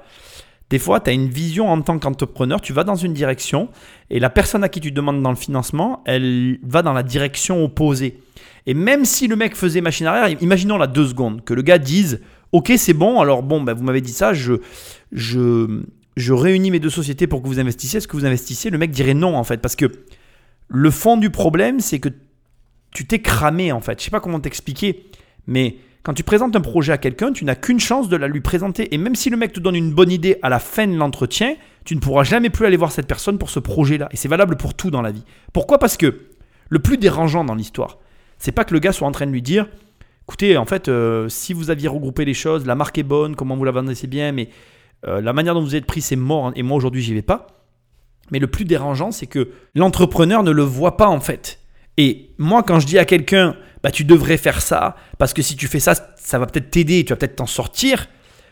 [0.70, 3.70] des fois, tu as une vision en tant qu'entrepreneur, tu vas dans une direction
[4.10, 7.64] et la personne à qui tu demandes dans le financement, elle va dans la direction
[7.64, 8.20] opposée.
[8.68, 11.78] Et même si le mec faisait machine arrière, imaginons la deux secondes, que le gars
[11.78, 14.54] dise Ok, c'est bon, alors bon, ben, vous m'avez dit ça, je,
[15.12, 15.82] je,
[16.16, 17.98] je réunis mes deux sociétés pour que vous investissiez.
[17.98, 18.72] Est-ce que vous investissiez?
[18.72, 19.92] Le mec dirait non, en fait, parce que
[20.68, 22.10] le fond du problème, c'est que
[22.92, 24.00] tu t'es cramé, en fait.
[24.00, 25.06] Je sais pas comment t'expliquer,
[25.48, 28.40] mais quand tu présentes un projet à quelqu'un, tu n'as qu'une chance de la lui
[28.40, 28.94] présenter.
[28.94, 31.56] Et même si le mec te donne une bonne idée à la fin de l'entretien,
[31.84, 34.08] tu ne pourras jamais plus aller voir cette personne pour ce projet-là.
[34.12, 35.24] Et c'est valable pour tout dans la vie.
[35.52, 35.80] Pourquoi?
[35.80, 36.28] Parce que
[36.70, 37.98] le plus dérangeant dans l'histoire,
[38.38, 39.68] c'est pas que le gars soit en train de lui dire
[40.28, 43.56] écoutez, en fait, euh, si vous aviez regroupé les choses, la marque est bonne, comment
[43.56, 44.50] vous la vendez, c'est bien, mais
[45.08, 47.22] euh, la manière dont vous êtes pris, c'est mort, hein, et moi aujourd'hui, j'y vais
[47.22, 47.48] pas.
[48.32, 51.60] Mais le plus dérangeant, c'est que l'entrepreneur ne le voit pas en fait.
[51.98, 55.56] Et moi, quand je dis à quelqu'un, bah, tu devrais faire ça, parce que si
[55.56, 58.08] tu fais ça, ça va peut-être t'aider, tu vas peut-être t'en sortir.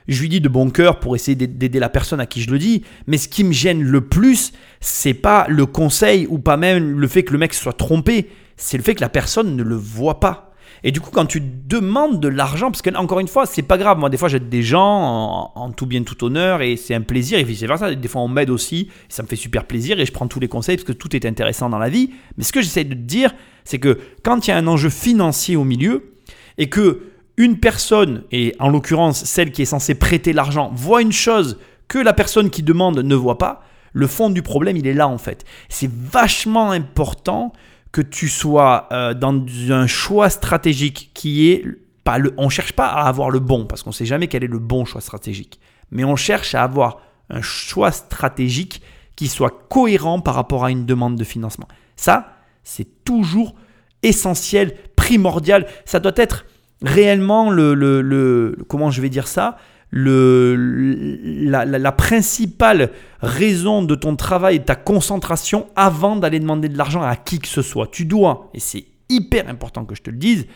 [0.07, 2.59] Je lui dis de bon cœur pour essayer d'aider la personne à qui je le
[2.59, 2.83] dis.
[3.07, 7.07] Mais ce qui me gêne le plus, c'est pas le conseil ou pas même le
[7.07, 8.29] fait que le mec soit trompé.
[8.57, 10.53] C'est le fait que la personne ne le voit pas.
[10.83, 13.77] Et du coup, quand tu demandes de l'argent, parce que encore une fois, c'est pas
[13.77, 13.97] grave.
[13.97, 17.39] Moi, des fois, j'aide des gens en, tout bien, tout honneur, et c'est un plaisir.
[17.39, 17.95] Et vice versa.
[17.95, 20.47] Des fois, on m'aide aussi, ça me fait super plaisir, et je prends tous les
[20.49, 22.09] conseils parce que tout est intéressant dans la vie.
[22.37, 24.89] Mais ce que j'essaie de te dire, c'est que quand il y a un enjeu
[24.89, 26.13] financier au milieu,
[26.57, 31.11] et que une personne, et en l'occurrence celle qui est censée prêter l'argent, voit une
[31.11, 33.63] chose que la personne qui demande ne voit pas,
[33.93, 35.45] le fond du problème, il est là en fait.
[35.69, 37.53] C'est vachement important
[37.93, 41.63] que tu sois euh, dans un choix stratégique qui est
[42.03, 42.33] pas le.
[42.37, 44.83] On cherche pas à avoir le bon parce qu'on sait jamais quel est le bon
[44.83, 46.97] choix stratégique, mais on cherche à avoir
[47.29, 48.81] un choix stratégique
[49.15, 51.67] qui soit cohérent par rapport à une demande de financement.
[51.95, 53.53] Ça, c'est toujours
[54.01, 55.67] essentiel, primordial.
[55.85, 56.45] Ça doit être
[56.81, 59.57] réellement le, le, le comment je vais dire ça?
[59.95, 62.89] La, la, principale
[63.21, 67.39] raison de ton travail et de ta concentration avant d'aller demander de l'argent à qui
[67.39, 67.87] que ce soit.
[67.91, 70.47] Tu dois, et c'est hyper important que je te le dise,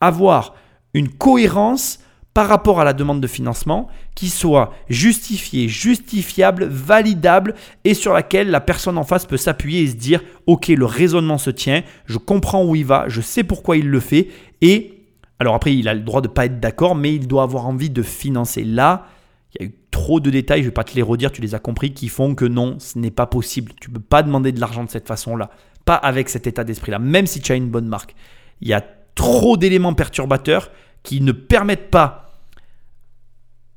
[0.00, 0.54] avoir
[0.94, 1.98] une cohérence
[2.32, 8.50] par rapport à la demande de financement qui soit justifiée, justifiable, validable et sur laquelle
[8.50, 12.18] la personne en face peut s'appuyer et se dire ok le raisonnement se tient, je
[12.18, 14.28] comprends où il va, je sais pourquoi il le fait
[14.60, 14.95] et
[15.38, 17.66] alors après, il a le droit de ne pas être d'accord, mais il doit avoir
[17.66, 18.64] envie de financer.
[18.64, 19.06] Là,
[19.54, 21.42] il y a eu trop de détails, je ne vais pas te les redire, tu
[21.42, 23.72] les as compris, qui font que non, ce n'est pas possible.
[23.80, 25.50] Tu ne peux pas demander de l'argent de cette façon-là.
[25.84, 28.14] Pas avec cet état d'esprit-là, même si tu as une bonne marque.
[28.60, 28.82] Il y a
[29.14, 30.70] trop d'éléments perturbateurs
[31.02, 32.26] qui ne permettent pas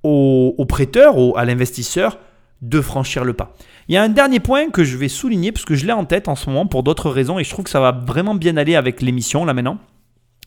[0.03, 2.19] au, prêteur, au, à l'investisseur,
[2.61, 3.53] de franchir le pas.
[3.87, 6.05] Il y a un dernier point que je vais souligner parce que je l'ai en
[6.05, 8.57] tête en ce moment pour d'autres raisons et je trouve que ça va vraiment bien
[8.57, 9.77] aller avec l'émission là maintenant.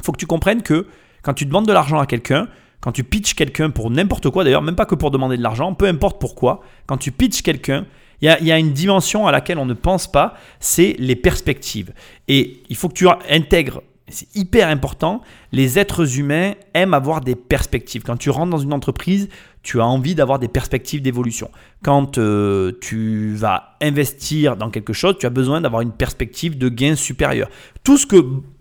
[0.00, 0.86] Il faut que tu comprennes que
[1.22, 2.48] quand tu demandes de l'argent à quelqu'un,
[2.80, 5.72] quand tu pitches quelqu'un pour n'importe quoi, d'ailleurs, même pas que pour demander de l'argent,
[5.74, 7.86] peu importe pourquoi, quand tu pitches quelqu'un,
[8.20, 11.92] il y, a une dimension à laquelle on ne pense pas, c'est les perspectives.
[12.28, 13.82] Et il faut que tu intègres
[14.12, 15.22] c'est hyper important,
[15.52, 18.02] les êtres humains aiment avoir des perspectives.
[18.02, 19.28] Quand tu rentres dans une entreprise,
[19.62, 21.50] tu as envie d'avoir des perspectives d'évolution.
[21.82, 26.68] Quand euh, tu vas investir dans quelque chose, tu as besoin d'avoir une perspective de
[26.68, 27.48] gain supérieur.
[27.84, 28.16] Tout ce que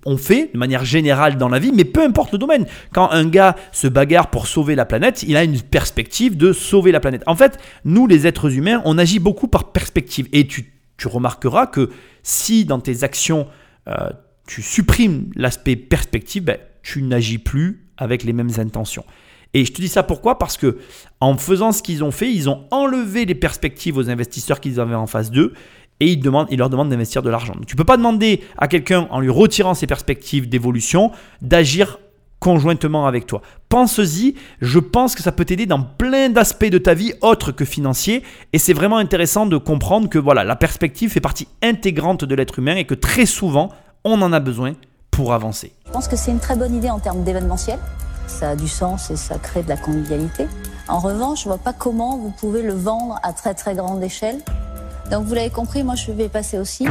[0.05, 2.65] on fait de manière générale dans la vie, mais peu importe le domaine.
[2.93, 6.91] Quand un gars se bagarre pour sauver la planète, il a une perspective de sauver
[6.91, 7.23] la planète.
[7.27, 10.27] En fait, nous les êtres humains, on agit beaucoup par perspective.
[10.33, 11.89] Et tu, remarqueras que
[12.21, 13.47] si dans tes actions,
[13.87, 14.11] euh,
[14.51, 19.05] tu supprimes l'aspect perspective, ben, tu n'agis plus avec les mêmes intentions.
[19.53, 20.37] Et je te dis ça pourquoi?
[20.37, 20.77] Parce que
[21.21, 24.93] en faisant ce qu'ils ont fait, ils ont enlevé les perspectives aux investisseurs qu'ils avaient
[24.93, 25.53] en face d'eux
[26.01, 27.53] et ils, demandent, ils leur demandent d'investir de l'argent.
[27.65, 31.11] Tu ne peux pas demander à quelqu'un, en lui retirant ses perspectives d'évolution,
[31.41, 31.99] d'agir
[32.39, 33.41] conjointement avec toi.
[33.69, 37.63] Pense-y, je pense que ça peut t'aider dans plein d'aspects de ta vie autres que
[37.63, 42.35] financiers et c'est vraiment intéressant de comprendre que voilà, la perspective fait partie intégrante de
[42.35, 43.69] l'être humain et que très souvent,
[44.03, 44.73] on en a besoin
[45.11, 45.73] pour avancer.
[45.85, 47.79] Je pense que c'est une très bonne idée en termes d'événementiel.
[48.27, 50.47] Ça a du sens et ça crée de la convivialité.
[50.87, 54.39] En revanche, je vois pas comment vous pouvez le vendre à très très grande échelle.
[55.11, 56.87] Donc vous l'avez compris, moi je vais passer aussi.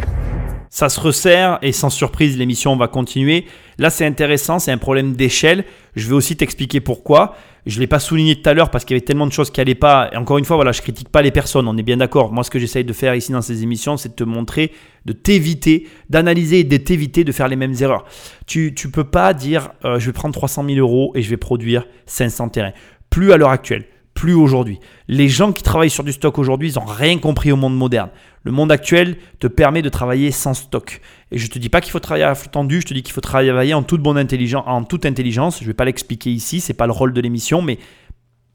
[0.73, 3.45] Ça se resserre et sans surprise, l'émission va continuer.
[3.79, 5.65] Là, c'est intéressant, c'est un problème d'échelle.
[5.97, 7.35] Je vais aussi t'expliquer pourquoi.
[7.67, 9.51] Je ne l'ai pas souligné tout à l'heure parce qu'il y avait tellement de choses
[9.51, 10.09] qui n'allaient pas.
[10.15, 12.33] Encore une fois, voilà, je critique pas les personnes, on est bien d'accord.
[12.33, 14.71] Moi, ce que j'essaye de faire ici dans ces émissions, c'est de te montrer,
[15.07, 18.05] de t'éviter, d'analyser et de t'éviter de faire les mêmes erreurs.
[18.47, 21.37] Tu ne peux pas dire euh, je vais prendre 300 000 euros et je vais
[21.37, 22.73] produire 500 terrains.
[23.11, 23.87] Plus à l'heure actuelle
[24.21, 24.81] plus aujourd'hui.
[25.09, 28.11] Les gens qui travaillent sur du stock aujourd'hui, ils n'ont rien compris au monde moderne.
[28.43, 31.01] Le monde actuel te permet de travailler sans stock.
[31.33, 33.03] Et je ne te dis pas qu'il faut travailler à flux tendu, je te dis
[33.03, 35.61] qu'il faut travailler en toute bonne intelligence, en toute intelligence.
[35.63, 37.79] Je vais pas l'expliquer ici, c'est pas le rôle de l'émission, mais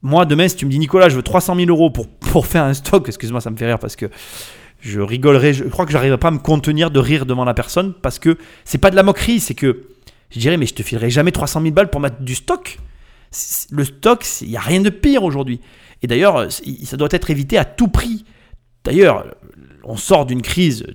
[0.02, 2.62] moi demain, si tu me dis Nicolas, je veux 300 000 euros pour, pour faire
[2.62, 4.06] un stock, excuse-moi, ça me fait rire parce que
[4.78, 7.92] je rigolerai, je crois que j'arriverai pas à me contenir de rire devant la personne
[8.02, 9.88] parce que c'est pas de la moquerie, c'est que
[10.30, 12.78] je dirais, mais je te filerai jamais 300 000 balles pour mettre du stock.
[13.70, 15.60] Le stock, il n'y a rien de pire aujourd'hui.
[16.02, 18.24] Et d'ailleurs, ça doit être évité à tout prix.
[18.84, 19.26] D'ailleurs,
[19.84, 20.86] on sort d'une crise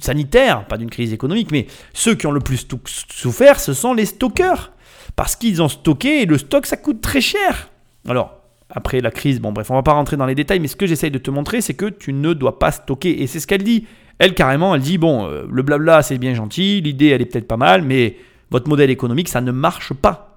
[0.00, 2.66] sanitaire, pas d'une crise économique, mais ceux qui ont le plus
[3.10, 4.72] souffert, ce sont les stockeurs.
[5.14, 7.70] Parce qu'ils ont stocké et le stock, ça coûte très cher.
[8.08, 8.36] Alors,
[8.70, 10.86] après la crise, bon bref, on va pas rentrer dans les détails, mais ce que
[10.86, 13.22] j'essaye de te montrer, c'est que tu ne dois pas stocker.
[13.22, 13.86] Et c'est ce qu'elle dit.
[14.18, 17.46] Elle, carrément, elle dit, bon, euh, le blabla, c'est bien gentil, l'idée, elle est peut-être
[17.46, 18.16] pas mal, mais
[18.50, 20.35] votre modèle économique, ça ne marche pas.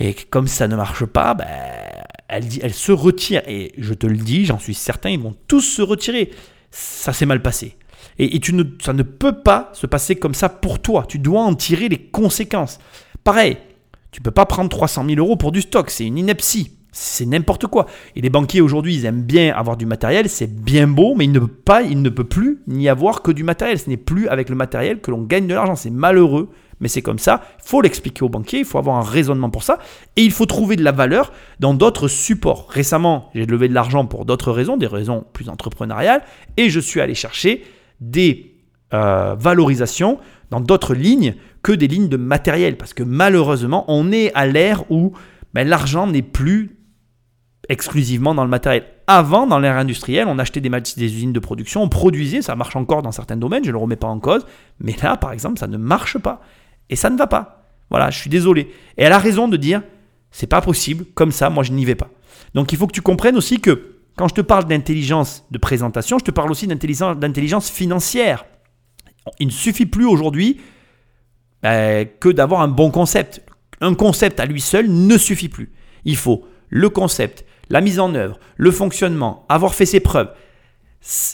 [0.00, 1.46] Et comme ça ne marche pas, ben,
[2.28, 3.42] elle, se retire.
[3.46, 6.30] Et je te le dis, j'en suis certain, ils vont tous se retirer.
[6.70, 7.76] Ça s'est mal passé.
[8.18, 11.04] Et, tu ne, ça ne peut pas se passer comme ça pour toi.
[11.06, 12.78] Tu dois en tirer les conséquences.
[13.24, 13.58] Pareil,
[14.10, 15.90] tu ne peux pas prendre 300 000 euros pour du stock.
[15.90, 16.76] C'est une ineptie.
[16.92, 17.86] C'est n'importe quoi.
[18.16, 21.32] Et les banquiers aujourd'hui, ils aiment bien avoir du matériel, c'est bien beau, mais il
[21.32, 23.78] ne peut pas, il ne peut plus n'y avoir que du matériel.
[23.78, 25.76] Ce n'est plus avec le matériel que l'on gagne de l'argent.
[25.76, 27.42] C'est malheureux, mais c'est comme ça.
[27.58, 29.78] Il faut l'expliquer aux banquiers, il faut avoir un raisonnement pour ça,
[30.16, 32.66] et il faut trouver de la valeur dans d'autres supports.
[32.70, 36.22] Récemment, j'ai levé de l'argent pour d'autres raisons, des raisons plus entrepreneuriales,
[36.56, 37.64] et je suis allé chercher
[38.00, 38.54] des
[38.92, 40.18] euh, valorisations
[40.50, 44.90] dans d'autres lignes que des lignes de matériel, parce que malheureusement, on est à l'ère
[44.90, 45.12] où
[45.54, 46.76] ben, l'argent n'est plus
[47.68, 48.84] exclusivement dans le matériel.
[49.06, 52.76] Avant, dans l'ère industrielle, on achetait des, des, usines de production, on produisait, ça marche
[52.76, 54.44] encore dans certains domaines, je ne le remets pas en cause,
[54.80, 56.40] mais là, par exemple, ça ne marche pas.
[56.90, 57.64] Et ça ne va pas.
[57.88, 58.72] Voilà, je suis désolé.
[58.98, 59.82] Et elle a raison de dire,
[60.30, 62.10] c'est pas possible, comme ça, moi je n'y vais pas.
[62.54, 66.18] Donc il faut que tu comprennes aussi que quand je te parle d'intelligence de présentation,
[66.18, 68.44] je te parle aussi d'intelligence financière.
[69.38, 70.60] Il ne suffit plus aujourd'hui
[71.62, 73.42] ben, que d'avoir un bon concept.
[73.80, 75.72] Un concept à lui seul ne suffit plus.
[76.04, 80.32] Il faut le concept, la mise en œuvre, le fonctionnement, avoir fait ses preuves.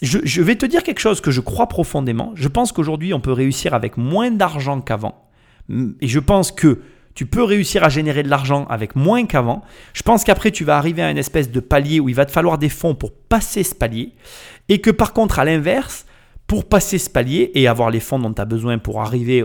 [0.00, 2.32] Je, vais te dire quelque chose que je crois profondément.
[2.36, 5.25] Je pense qu'aujourd'hui, on peut réussir avec moins d'argent qu'avant.
[5.70, 6.80] Et je pense que
[7.14, 9.62] tu peux réussir à générer de l'argent avec moins qu'avant.
[9.94, 12.30] Je pense qu'après, tu vas arriver à une espèce de palier où il va te
[12.30, 14.12] falloir des fonds pour passer ce palier.
[14.68, 16.04] Et que par contre, à l'inverse,
[16.46, 19.44] pour passer ce palier et avoir les fonds dont tu as besoin pour arriver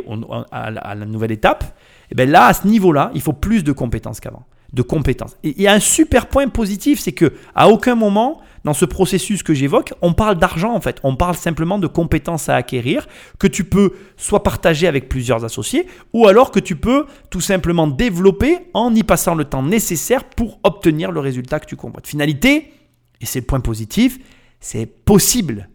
[0.52, 3.72] à la nouvelle étape, et eh bien là, à ce niveau-là, il faut plus de
[3.72, 5.38] compétences qu'avant de compétences.
[5.44, 8.86] Et il y a un super point positif, c'est que à aucun moment dans ce
[8.86, 11.00] processus que j'évoque, on parle d'argent en fait.
[11.04, 13.08] On parle simplement de compétences à acquérir
[13.40, 17.88] que tu peux soit partager avec plusieurs associés ou alors que tu peux tout simplement
[17.88, 22.08] développer en y passant le temps nécessaire pour obtenir le résultat que tu convoites.
[22.08, 22.74] Finalité,
[23.20, 24.20] et c'est le point positif,
[24.60, 25.70] c'est possible.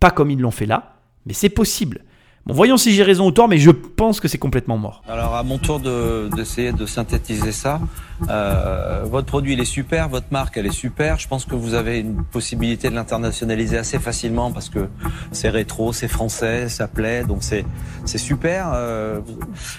[0.00, 2.04] Pas comme ils l'ont fait là, mais c'est possible.
[2.44, 5.04] Bon, voyons si j'ai raison ou tort, mais je pense que c'est complètement mort.
[5.08, 7.80] Alors, à mon tour d'essayer de, synthétiser ça,
[8.28, 11.20] euh, votre produit, il est super, votre marque, elle est super.
[11.20, 14.88] Je pense que vous avez une possibilité de l'internationaliser assez facilement parce que
[15.30, 17.64] c'est rétro, c'est français, ça plaît, donc c'est
[18.04, 18.72] c'est super.
[18.74, 19.20] Euh,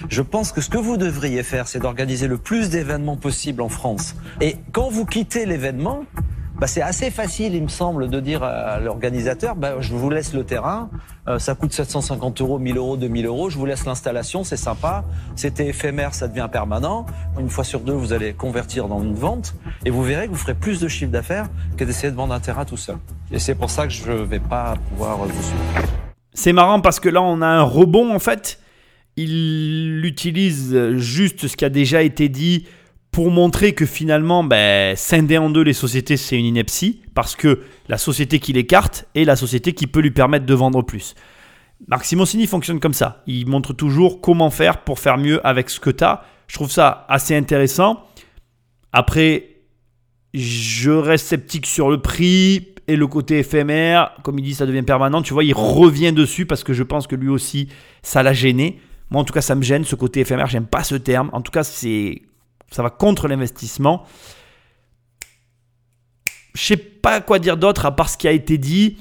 [0.08, 3.70] je pense que ce que vous devriez faire, c'est d'organiser le plus d'événements possible en
[3.70, 4.16] France.
[4.40, 6.06] Et quand vous quittez l'événement,
[6.60, 10.34] bah, c'est assez facile, il me semble, de dire à l'organisateur, bah, je vous laisse
[10.34, 10.90] le terrain,
[11.28, 15.04] euh, ça coûte 750 euros, 1000 euros, 2000 euros, je vous laisse l'installation, c'est sympa,
[15.36, 17.06] c'était éphémère, ça devient permanent.
[17.40, 20.38] Une fois sur deux, vous allez convertir dans une vente et vous verrez que vous
[20.38, 22.98] ferez plus de chiffre d'affaires que d'essayer de vendre un terrain tout seul.
[23.32, 25.88] Et c'est pour ça que je ne vais pas pouvoir vous suivre.
[26.34, 28.60] C'est marrant parce que là, on a un rebond en fait.
[29.18, 32.66] Il utilise juste ce qui a déjà été dit
[33.14, 37.62] pour montrer que finalement, ben, scinder en deux les sociétés, c'est une ineptie, parce que
[37.88, 41.14] la société qui l'écarte est la société qui peut lui permettre de vendre plus.
[41.88, 43.22] Marc Simoncini fonctionne comme ça.
[43.28, 46.24] Il montre toujours comment faire pour faire mieux avec ce que tu as.
[46.48, 48.04] Je trouve ça assez intéressant.
[48.92, 49.58] Après,
[50.34, 54.14] je reste sceptique sur le prix et le côté éphémère.
[54.24, 55.22] Comme il dit, ça devient permanent.
[55.22, 57.68] Tu vois, il revient dessus parce que je pense que lui aussi,
[58.02, 58.80] ça l'a gêné.
[59.12, 60.48] Moi, en tout cas, ça me gêne, ce côté éphémère.
[60.48, 61.30] J'aime pas ce terme.
[61.34, 62.24] En tout cas, c'est
[62.74, 64.04] ça va contre l'investissement.
[66.54, 68.98] Je sais pas quoi dire d'autre à part ce qui a été dit.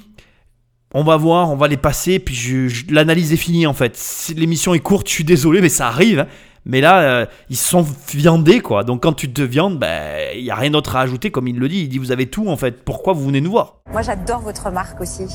[0.94, 3.98] On va voir, on va les passer, puis l'analyse est finie en fait.
[4.36, 6.20] L'émission est courte, je suis désolé, mais ça arrive.
[6.20, 6.26] Hein.
[6.64, 8.84] Mais là, euh, ils sont viandés quoi.
[8.84, 11.58] Donc quand tu te viandes, ben, il n'y a rien d'autre à ajouter, comme il
[11.58, 11.80] le dit.
[11.80, 12.84] Il dit vous avez tout en fait.
[12.84, 13.78] Pourquoi vous venez nous voir?
[13.90, 15.26] Moi j'adore votre marque aussi.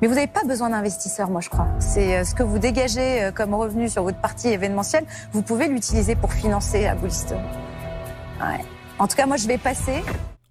[0.00, 1.68] Mais vous n'avez pas besoin d'investisseurs, moi je crois.
[1.78, 5.68] C'est euh, ce que vous dégagez euh, comme revenu sur votre partie événementielle, vous pouvez
[5.68, 6.96] l'utiliser pour financer à
[8.98, 10.02] En tout cas, moi, je vais passer.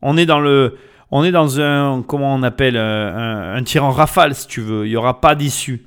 [0.01, 0.77] On est dans le,
[1.11, 4.85] on est dans un, comment on appelle, euh, un, tir en rafale, si tu veux.
[4.85, 5.85] Il n'y aura pas d'issue.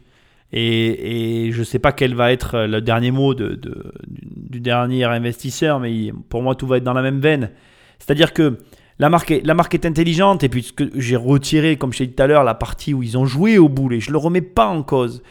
[0.52, 6.12] Et, je ne sais pas quel va être le dernier mot du dernier investisseur, mais
[6.28, 7.50] pour moi, tout va être dans la même veine.
[7.98, 8.58] C'est-à-dire que
[9.00, 12.14] la marque, est, la marque est intelligente, et puis j'ai retiré, comme je t'ai dit
[12.14, 13.98] tout à l'heure, la partie où ils ont joué au boulet.
[13.98, 15.22] Je ne le remets pas en cause.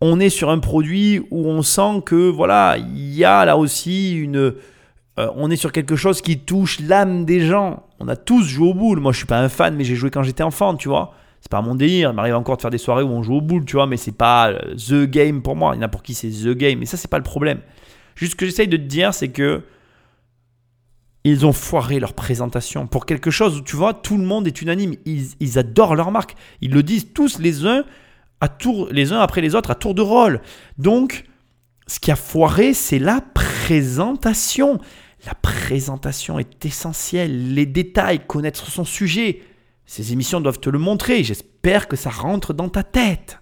[0.00, 4.16] On est sur un produit où on sent que, voilà, il y a là aussi
[4.16, 4.54] une,
[5.18, 7.84] euh, on est sur quelque chose qui touche l'âme des gens.
[8.00, 9.00] On a tous joué au boule.
[9.00, 11.14] Moi, je suis pas un fan, mais j'ai joué quand j'étais enfant, tu vois.
[11.40, 12.10] C'est pas mon délire.
[12.10, 13.96] Il m'arrive encore de faire des soirées où on joue au boule, tu vois, mais
[13.96, 15.74] c'est pas euh, the game pour moi.
[15.74, 16.82] Il y en a pour qui c'est the game.
[16.82, 17.60] Et ça, c'est pas le problème.
[18.14, 19.62] Juste ce que j'essaye de te dire, c'est que
[21.24, 24.60] ils ont foiré leur présentation pour quelque chose où tu vois, tout le monde est
[24.60, 24.94] unanime.
[25.06, 26.34] Ils, adorent leur marque.
[26.60, 27.84] Ils le disent tous les uns
[28.40, 30.42] à tour, les uns après les autres à tour de rôle.
[30.76, 31.24] Donc,
[31.86, 34.80] ce qui a foiré, c'est la présentation.
[35.26, 39.40] La présentation est essentielle, les détails, connaître son sujet.
[39.86, 41.24] Ces émissions doivent te le montrer.
[41.24, 43.40] J'espère que ça rentre dans ta tête.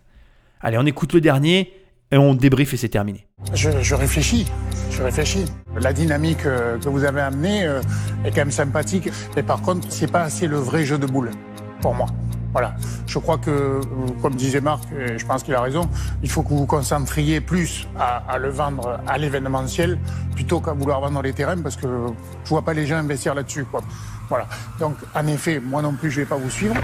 [0.60, 1.72] Allez, on écoute le dernier
[2.12, 3.26] et on débrief et c'est terminé.
[3.54, 4.46] Je, réfléchis,
[4.90, 5.44] je réfléchis.
[5.80, 7.80] La dynamique euh, que vous avez amenée euh,
[8.24, 9.08] est quand même sympathique.
[9.34, 11.30] Mais par contre, c'est pas assez le vrai jeu de boules
[11.80, 12.06] pour moi.
[12.52, 12.74] Voilà.
[13.06, 13.80] Je crois que,
[14.20, 15.88] comme disait Marc, et je pense qu'il a raison,
[16.22, 19.98] il faut que vous vous concentriez plus à, à le vendre à l'événementiel
[20.34, 21.86] plutôt qu'à vouloir vendre les terrains parce que
[22.44, 23.64] je vois pas les gens investir là-dessus.
[23.64, 23.82] Quoi.
[24.28, 24.46] Voilà.
[24.78, 26.74] Donc, en effet, moi non plus, je vais pas vous suivre.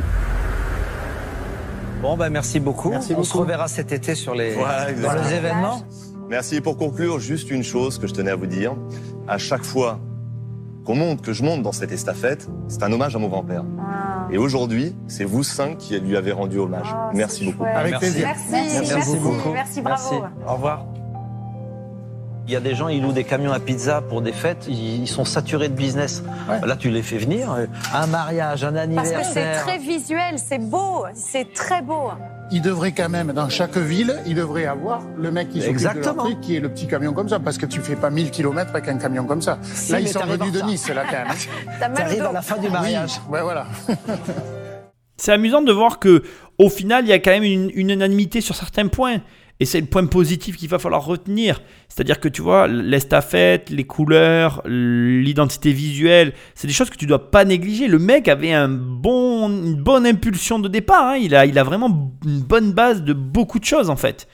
[2.03, 2.91] Bon, ben merci beaucoup.
[2.91, 5.83] Merci On se reverra cet été sur les, Voilà, dans les événements.
[6.29, 6.57] Merci.
[6.57, 8.75] Et pour conclure, juste une chose que je tenais à vous dire.
[9.27, 9.99] À chaque fois
[10.89, 13.63] qu'on monte, que je monte dans cette estafette, c'est un hommage à mon grand-père.
[13.79, 14.27] Ah.
[14.31, 16.87] Et aujourd'hui, c'est vous cinq qui lui avez rendu hommage.
[16.91, 17.59] Ah, Merci beaucoup.
[17.65, 17.77] chouette.
[17.77, 18.27] Avec plaisir.
[18.27, 19.51] Merci, Merci merci, beaucoup.
[19.53, 20.25] merci, bravo.
[20.47, 20.87] Au revoir.
[22.47, 25.07] Il y a des gens, ils louent des camions à pizza pour des fêtes, ils
[25.07, 26.23] sont saturés de business.
[26.49, 26.67] Ouais.
[26.67, 27.53] Là, tu les fais venir.
[27.53, 29.21] euh, Un mariage, un Parce anniversaire.
[29.21, 32.09] que c'est très visuel, c'est beau, c'est très beau.
[32.51, 36.17] Il devrait quand même, dans chaque ville, il devrait avoir le mec qui s'occupe de
[36.17, 38.71] truc, qui est le petit camion comme ça, parce que tu fais pas 1000 km
[38.71, 39.59] avec un camion comme ça.
[39.63, 40.71] Si, là, ils sont venus en de.
[40.71, 41.95] Nice, là, quand même.
[41.95, 43.21] T'arrives à la fin du mariage.
[43.29, 43.67] Ouais, voilà.
[45.19, 46.23] C'est amusant de voir que
[46.59, 49.19] au final, il y a quand même une, une unanimité sur certains points.
[49.61, 51.61] Et c'est le point positif qu'il va falloir retenir.
[51.89, 57.31] C'est-à-dire que tu vois, l'estafette, les couleurs, l'identité visuelle, c'est des choses que tu dois
[57.31, 57.89] pas négliger.
[57.89, 61.07] Le mec avait un bon, une bonne impulsion de départ.
[61.09, 61.17] hein.
[61.17, 64.29] Il, a, il a vraiment une bonne base de beaucoup de choses en fait.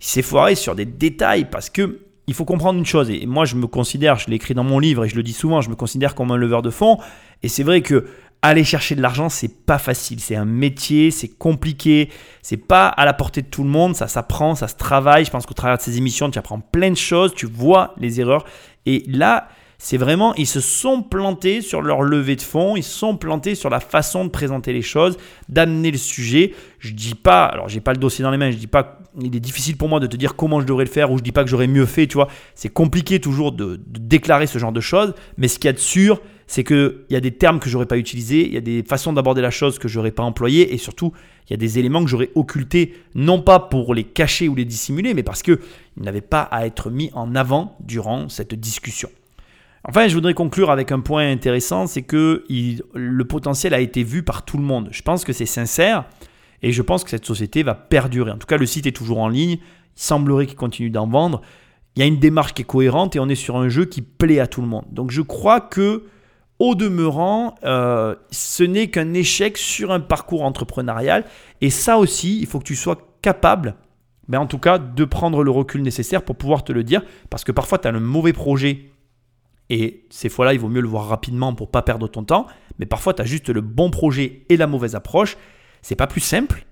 [0.00, 3.08] Il s'est foiré sur des détails parce que il faut comprendre une chose.
[3.08, 5.32] Et moi, je me considère, je l'ai écrit dans mon livre et je le dis
[5.32, 6.98] souvent, je me considère comme un leveur de fonds.
[7.42, 8.04] Et c'est vrai que
[8.42, 10.20] aller chercher de l'argent, c'est pas facile.
[10.20, 12.10] C'est un métier, c'est compliqué,
[12.42, 13.96] c'est pas à la portée de tout le monde.
[13.96, 15.24] Ça s'apprend, ça se travaille.
[15.24, 18.20] Je pense qu'au travers de ces émissions, tu apprends plein de choses, tu vois les
[18.20, 18.44] erreurs.
[18.86, 19.48] Et là,
[19.80, 23.54] c'est vraiment, ils se sont plantés sur leur levée de fonds, ils se sont plantés
[23.54, 25.16] sur la façon de présenter les choses,
[25.48, 26.52] d'amener le sujet.
[26.80, 29.36] Je dis pas, alors j'ai pas le dossier dans les mains, je dis pas, il
[29.36, 31.30] est difficile pour moi de te dire comment je devrais le faire ou je dis
[31.30, 32.26] pas que j'aurais mieux fait, tu vois.
[32.56, 35.74] C'est compliqué toujours de, de déclarer ce genre de choses, mais ce qu'il y a
[35.74, 38.62] de sûr, c'est qu'il y a des termes que j'aurais pas utilisés, il y a
[38.62, 41.12] des façons d'aborder la chose que j'aurais pas employées et surtout,
[41.46, 44.64] il y a des éléments que j'aurais occultés, non pas pour les cacher ou les
[44.64, 45.58] dissimuler, mais parce qu'ils
[45.98, 49.10] n'avaient pas à être mis en avant durant cette discussion.
[49.84, 54.22] Enfin, je voudrais conclure avec un point intéressant, c'est que le potentiel a été vu
[54.22, 54.88] par tout le monde.
[54.90, 56.06] Je pense que c'est sincère
[56.62, 58.30] et je pense que cette société va perdurer.
[58.30, 59.58] En tout cas, le site est toujours en ligne.
[59.58, 59.60] Il
[59.94, 61.42] semblerait qu'il continue d'en vendre.
[61.94, 64.02] Il y a une démarche qui est cohérente et on est sur un jeu qui
[64.02, 64.84] plaît à tout le monde.
[64.90, 66.04] Donc, je crois que,
[66.58, 71.24] au demeurant, euh, ce n'est qu'un échec sur un parcours entrepreneurial.
[71.60, 73.76] Et ça aussi, il faut que tu sois capable,
[74.28, 77.02] ben en tout cas, de prendre le recul nécessaire pour pouvoir te le dire.
[77.30, 78.90] Parce que parfois, tu as un mauvais projet
[79.70, 82.46] et ces fois-là, il vaut mieux le voir rapidement pour pas perdre ton temps.
[82.78, 85.36] Mais parfois, tu as juste le bon projet et la mauvaise approche.
[85.82, 86.64] C'est pas plus simple,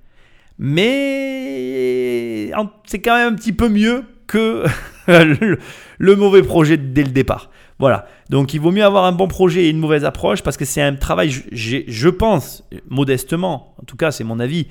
[0.59, 2.51] mais
[2.85, 4.65] c'est quand même un petit peu mieux que
[5.07, 5.59] le,
[5.99, 7.51] le mauvais projet dès le départ.
[7.79, 8.07] Voilà.
[8.31, 10.81] Donc, il vaut mieux avoir un bon projet et une mauvaise approche parce que c'est
[10.83, 14.67] un travail, je- je pense, modestement, en tout cas, c'est mon avis,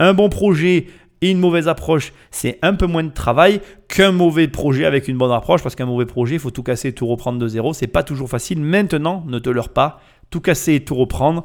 [0.00, 0.86] un bon projet
[1.22, 5.16] et une mauvaise approche, c'est un peu moins de travail qu'un mauvais projet avec une
[5.16, 7.72] bonne approche, parce qu'un mauvais projet, il faut tout casser et tout reprendre de zéro.
[7.72, 8.60] C'est pas toujours facile.
[8.60, 10.00] Maintenant, ne te leurre pas.
[10.30, 11.44] Tout casser et tout reprendre,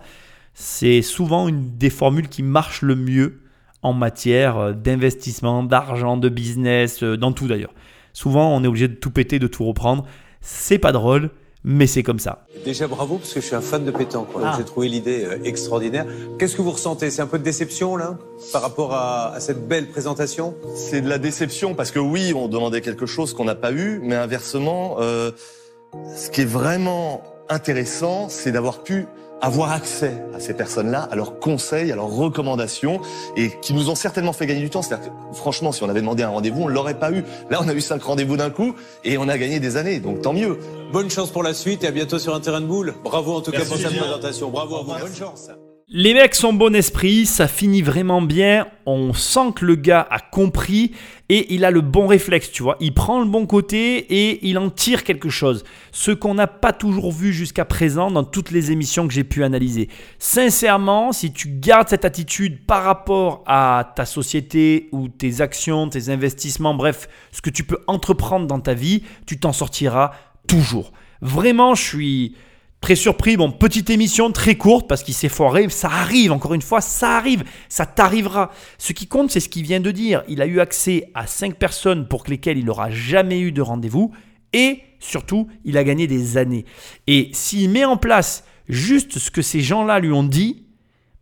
[0.54, 3.42] c'est souvent une des formules qui marche le mieux
[3.82, 7.74] en matière euh, d'investissement, d'argent, de business, euh, dans tout d'ailleurs.
[8.14, 10.06] Souvent, on est obligé de tout péter, de tout reprendre.
[10.42, 11.30] C'est pas drôle,
[11.64, 12.46] mais c'est comme ça.
[12.66, 14.30] Déjà bravo parce que je suis un fan de pétanque.
[14.44, 14.56] Ah.
[14.58, 16.06] J'ai trouvé l'idée euh, extraordinaire.
[16.40, 17.12] Qu'est-ce que vous ressentez?
[17.12, 18.18] C'est un peu de déception là
[18.52, 20.56] par rapport à, à cette belle présentation?
[20.76, 24.00] C'est de la déception parce que oui, on demandait quelque chose qu'on n'a pas eu,
[24.04, 25.32] mais inversement, euh,
[26.16, 27.22] ce qui est vraiment
[27.52, 29.08] intéressant, c'est d'avoir pu
[29.42, 33.02] avoir accès à ces personnes-là, à leurs conseils, à leurs recommandations,
[33.36, 34.84] et qui nous ont certainement fait gagner du temps.
[34.84, 37.24] C'est-à-dire que, franchement, si on avait demandé un rendez-vous, on l'aurait pas eu.
[37.50, 40.22] Là, on a eu cinq rendez-vous d'un coup, et on a gagné des années, donc
[40.22, 40.60] tant mieux.
[40.92, 42.94] Bonne chance pour la suite et à bientôt sur un terrain de boule.
[43.04, 44.50] Bravo en tout cas pour cette présentation.
[44.50, 44.94] Bravo à vous.
[45.00, 45.50] Bonne chance.
[45.94, 48.66] Les mecs sont bon esprit, ça finit vraiment bien.
[48.86, 50.94] On sent que le gars a compris
[51.28, 52.78] et il a le bon réflexe, tu vois.
[52.80, 55.66] Il prend le bon côté et il en tire quelque chose.
[55.92, 59.44] Ce qu'on n'a pas toujours vu jusqu'à présent dans toutes les émissions que j'ai pu
[59.44, 59.90] analyser.
[60.18, 66.08] Sincèrement, si tu gardes cette attitude par rapport à ta société ou tes actions, tes
[66.08, 70.12] investissements, bref, ce que tu peux entreprendre dans ta vie, tu t'en sortiras
[70.48, 70.94] toujours.
[71.20, 72.36] Vraiment, je suis
[72.82, 76.64] Très surpris, bon, petite émission très courte parce qu'il s'est foiré, ça arrive, encore une
[76.64, 78.52] fois, ça arrive, ça t'arrivera.
[78.80, 80.24] Ce qui compte, c'est ce qu'il vient de dire.
[80.28, 84.12] Il a eu accès à 5 personnes pour lesquelles il n'aura jamais eu de rendez-vous
[84.52, 86.66] et surtout, il a gagné des années.
[87.06, 90.66] Et s'il met en place juste ce que ces gens-là lui ont dit,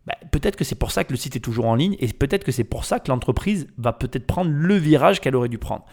[0.06, 2.44] bah, peut-être que c'est pour ça que le site est toujours en ligne et peut-être
[2.44, 5.84] que c'est pour ça que l'entreprise va peut-être prendre le virage qu'elle aurait dû prendre.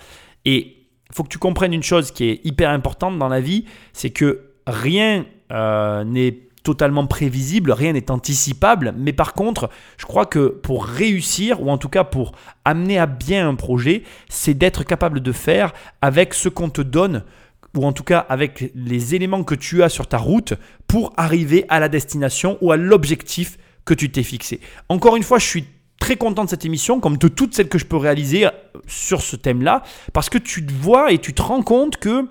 [0.46, 3.66] Et il faut que tu comprennes une chose qui est hyper importante dans la vie,
[3.92, 10.26] c'est que rien euh, n'est totalement prévisible, rien n'est anticipable, mais par contre, je crois
[10.26, 12.34] que pour réussir, ou en tout cas pour
[12.66, 15.72] amener à bien un projet, c'est d'être capable de faire
[16.02, 17.24] avec ce qu'on te donne,
[17.74, 20.56] ou en tout cas avec les éléments que tu as sur ta route
[20.88, 24.60] pour arriver à la destination ou à l'objectif que tu t'es fixé.
[24.90, 25.66] Encore une fois, je suis
[26.00, 28.50] très content de cette émission, comme de toutes celles que je peux réaliser euh,
[28.88, 32.28] sur ce thème-là, parce que tu te vois et tu te rends compte que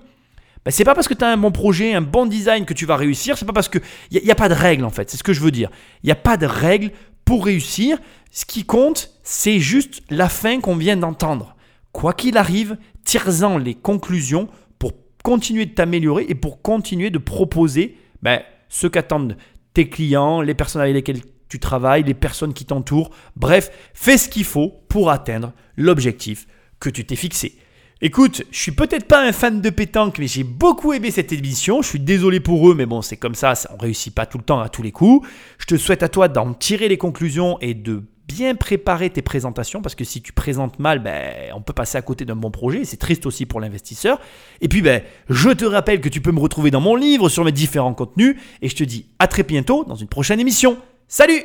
[0.67, 2.85] ben, c'est pas parce que tu as un bon projet, un bon design que tu
[2.85, 3.79] vas réussir, c'est pas parce que
[4.11, 5.69] il n'y a, pas de règle en fait, c'est ce que je veux dire.
[6.03, 6.91] Il n'y a pas de règle
[7.23, 7.97] pour réussir.
[8.31, 11.55] Ce qui compte, c'est juste la fin qu'on vient d'entendre.
[11.93, 14.91] Quoi qu'il arrive, tire-en les conclusions pour
[15.23, 19.37] continuer de t'améliorer et pour continuer de proposer ben, ce qu'attendent
[19.73, 23.11] tes clients, les personnes avec lesquelles tu travailles, les personnes qui t'entourent.
[23.37, 26.45] Bref, fais ce qu'il faut pour atteindre l'objectif
[26.81, 27.57] que tu t'es fixé.
[27.99, 31.81] Écoute, je suis peut-être pas un fan de pétanque, mais j'ai beaucoup aimé cette émission.
[31.81, 34.43] Je suis désolé pour eux, mais bon, c'est comme ça, on réussit pas tout le
[34.43, 35.27] temps à tous les coups.
[35.57, 39.81] Je te souhaite à toi d'en tirer les conclusions et de bien préparer tes présentations,
[39.81, 42.85] parce que si tu présentes mal, ben, on peut passer à côté d'un bon projet,
[42.85, 44.19] c'est triste aussi pour l'investisseur.
[44.61, 47.43] Et puis, ben, je te rappelle que tu peux me retrouver dans mon livre sur
[47.45, 50.77] mes différents contenus, et je te dis à très bientôt dans une prochaine émission.
[51.07, 51.41] Salut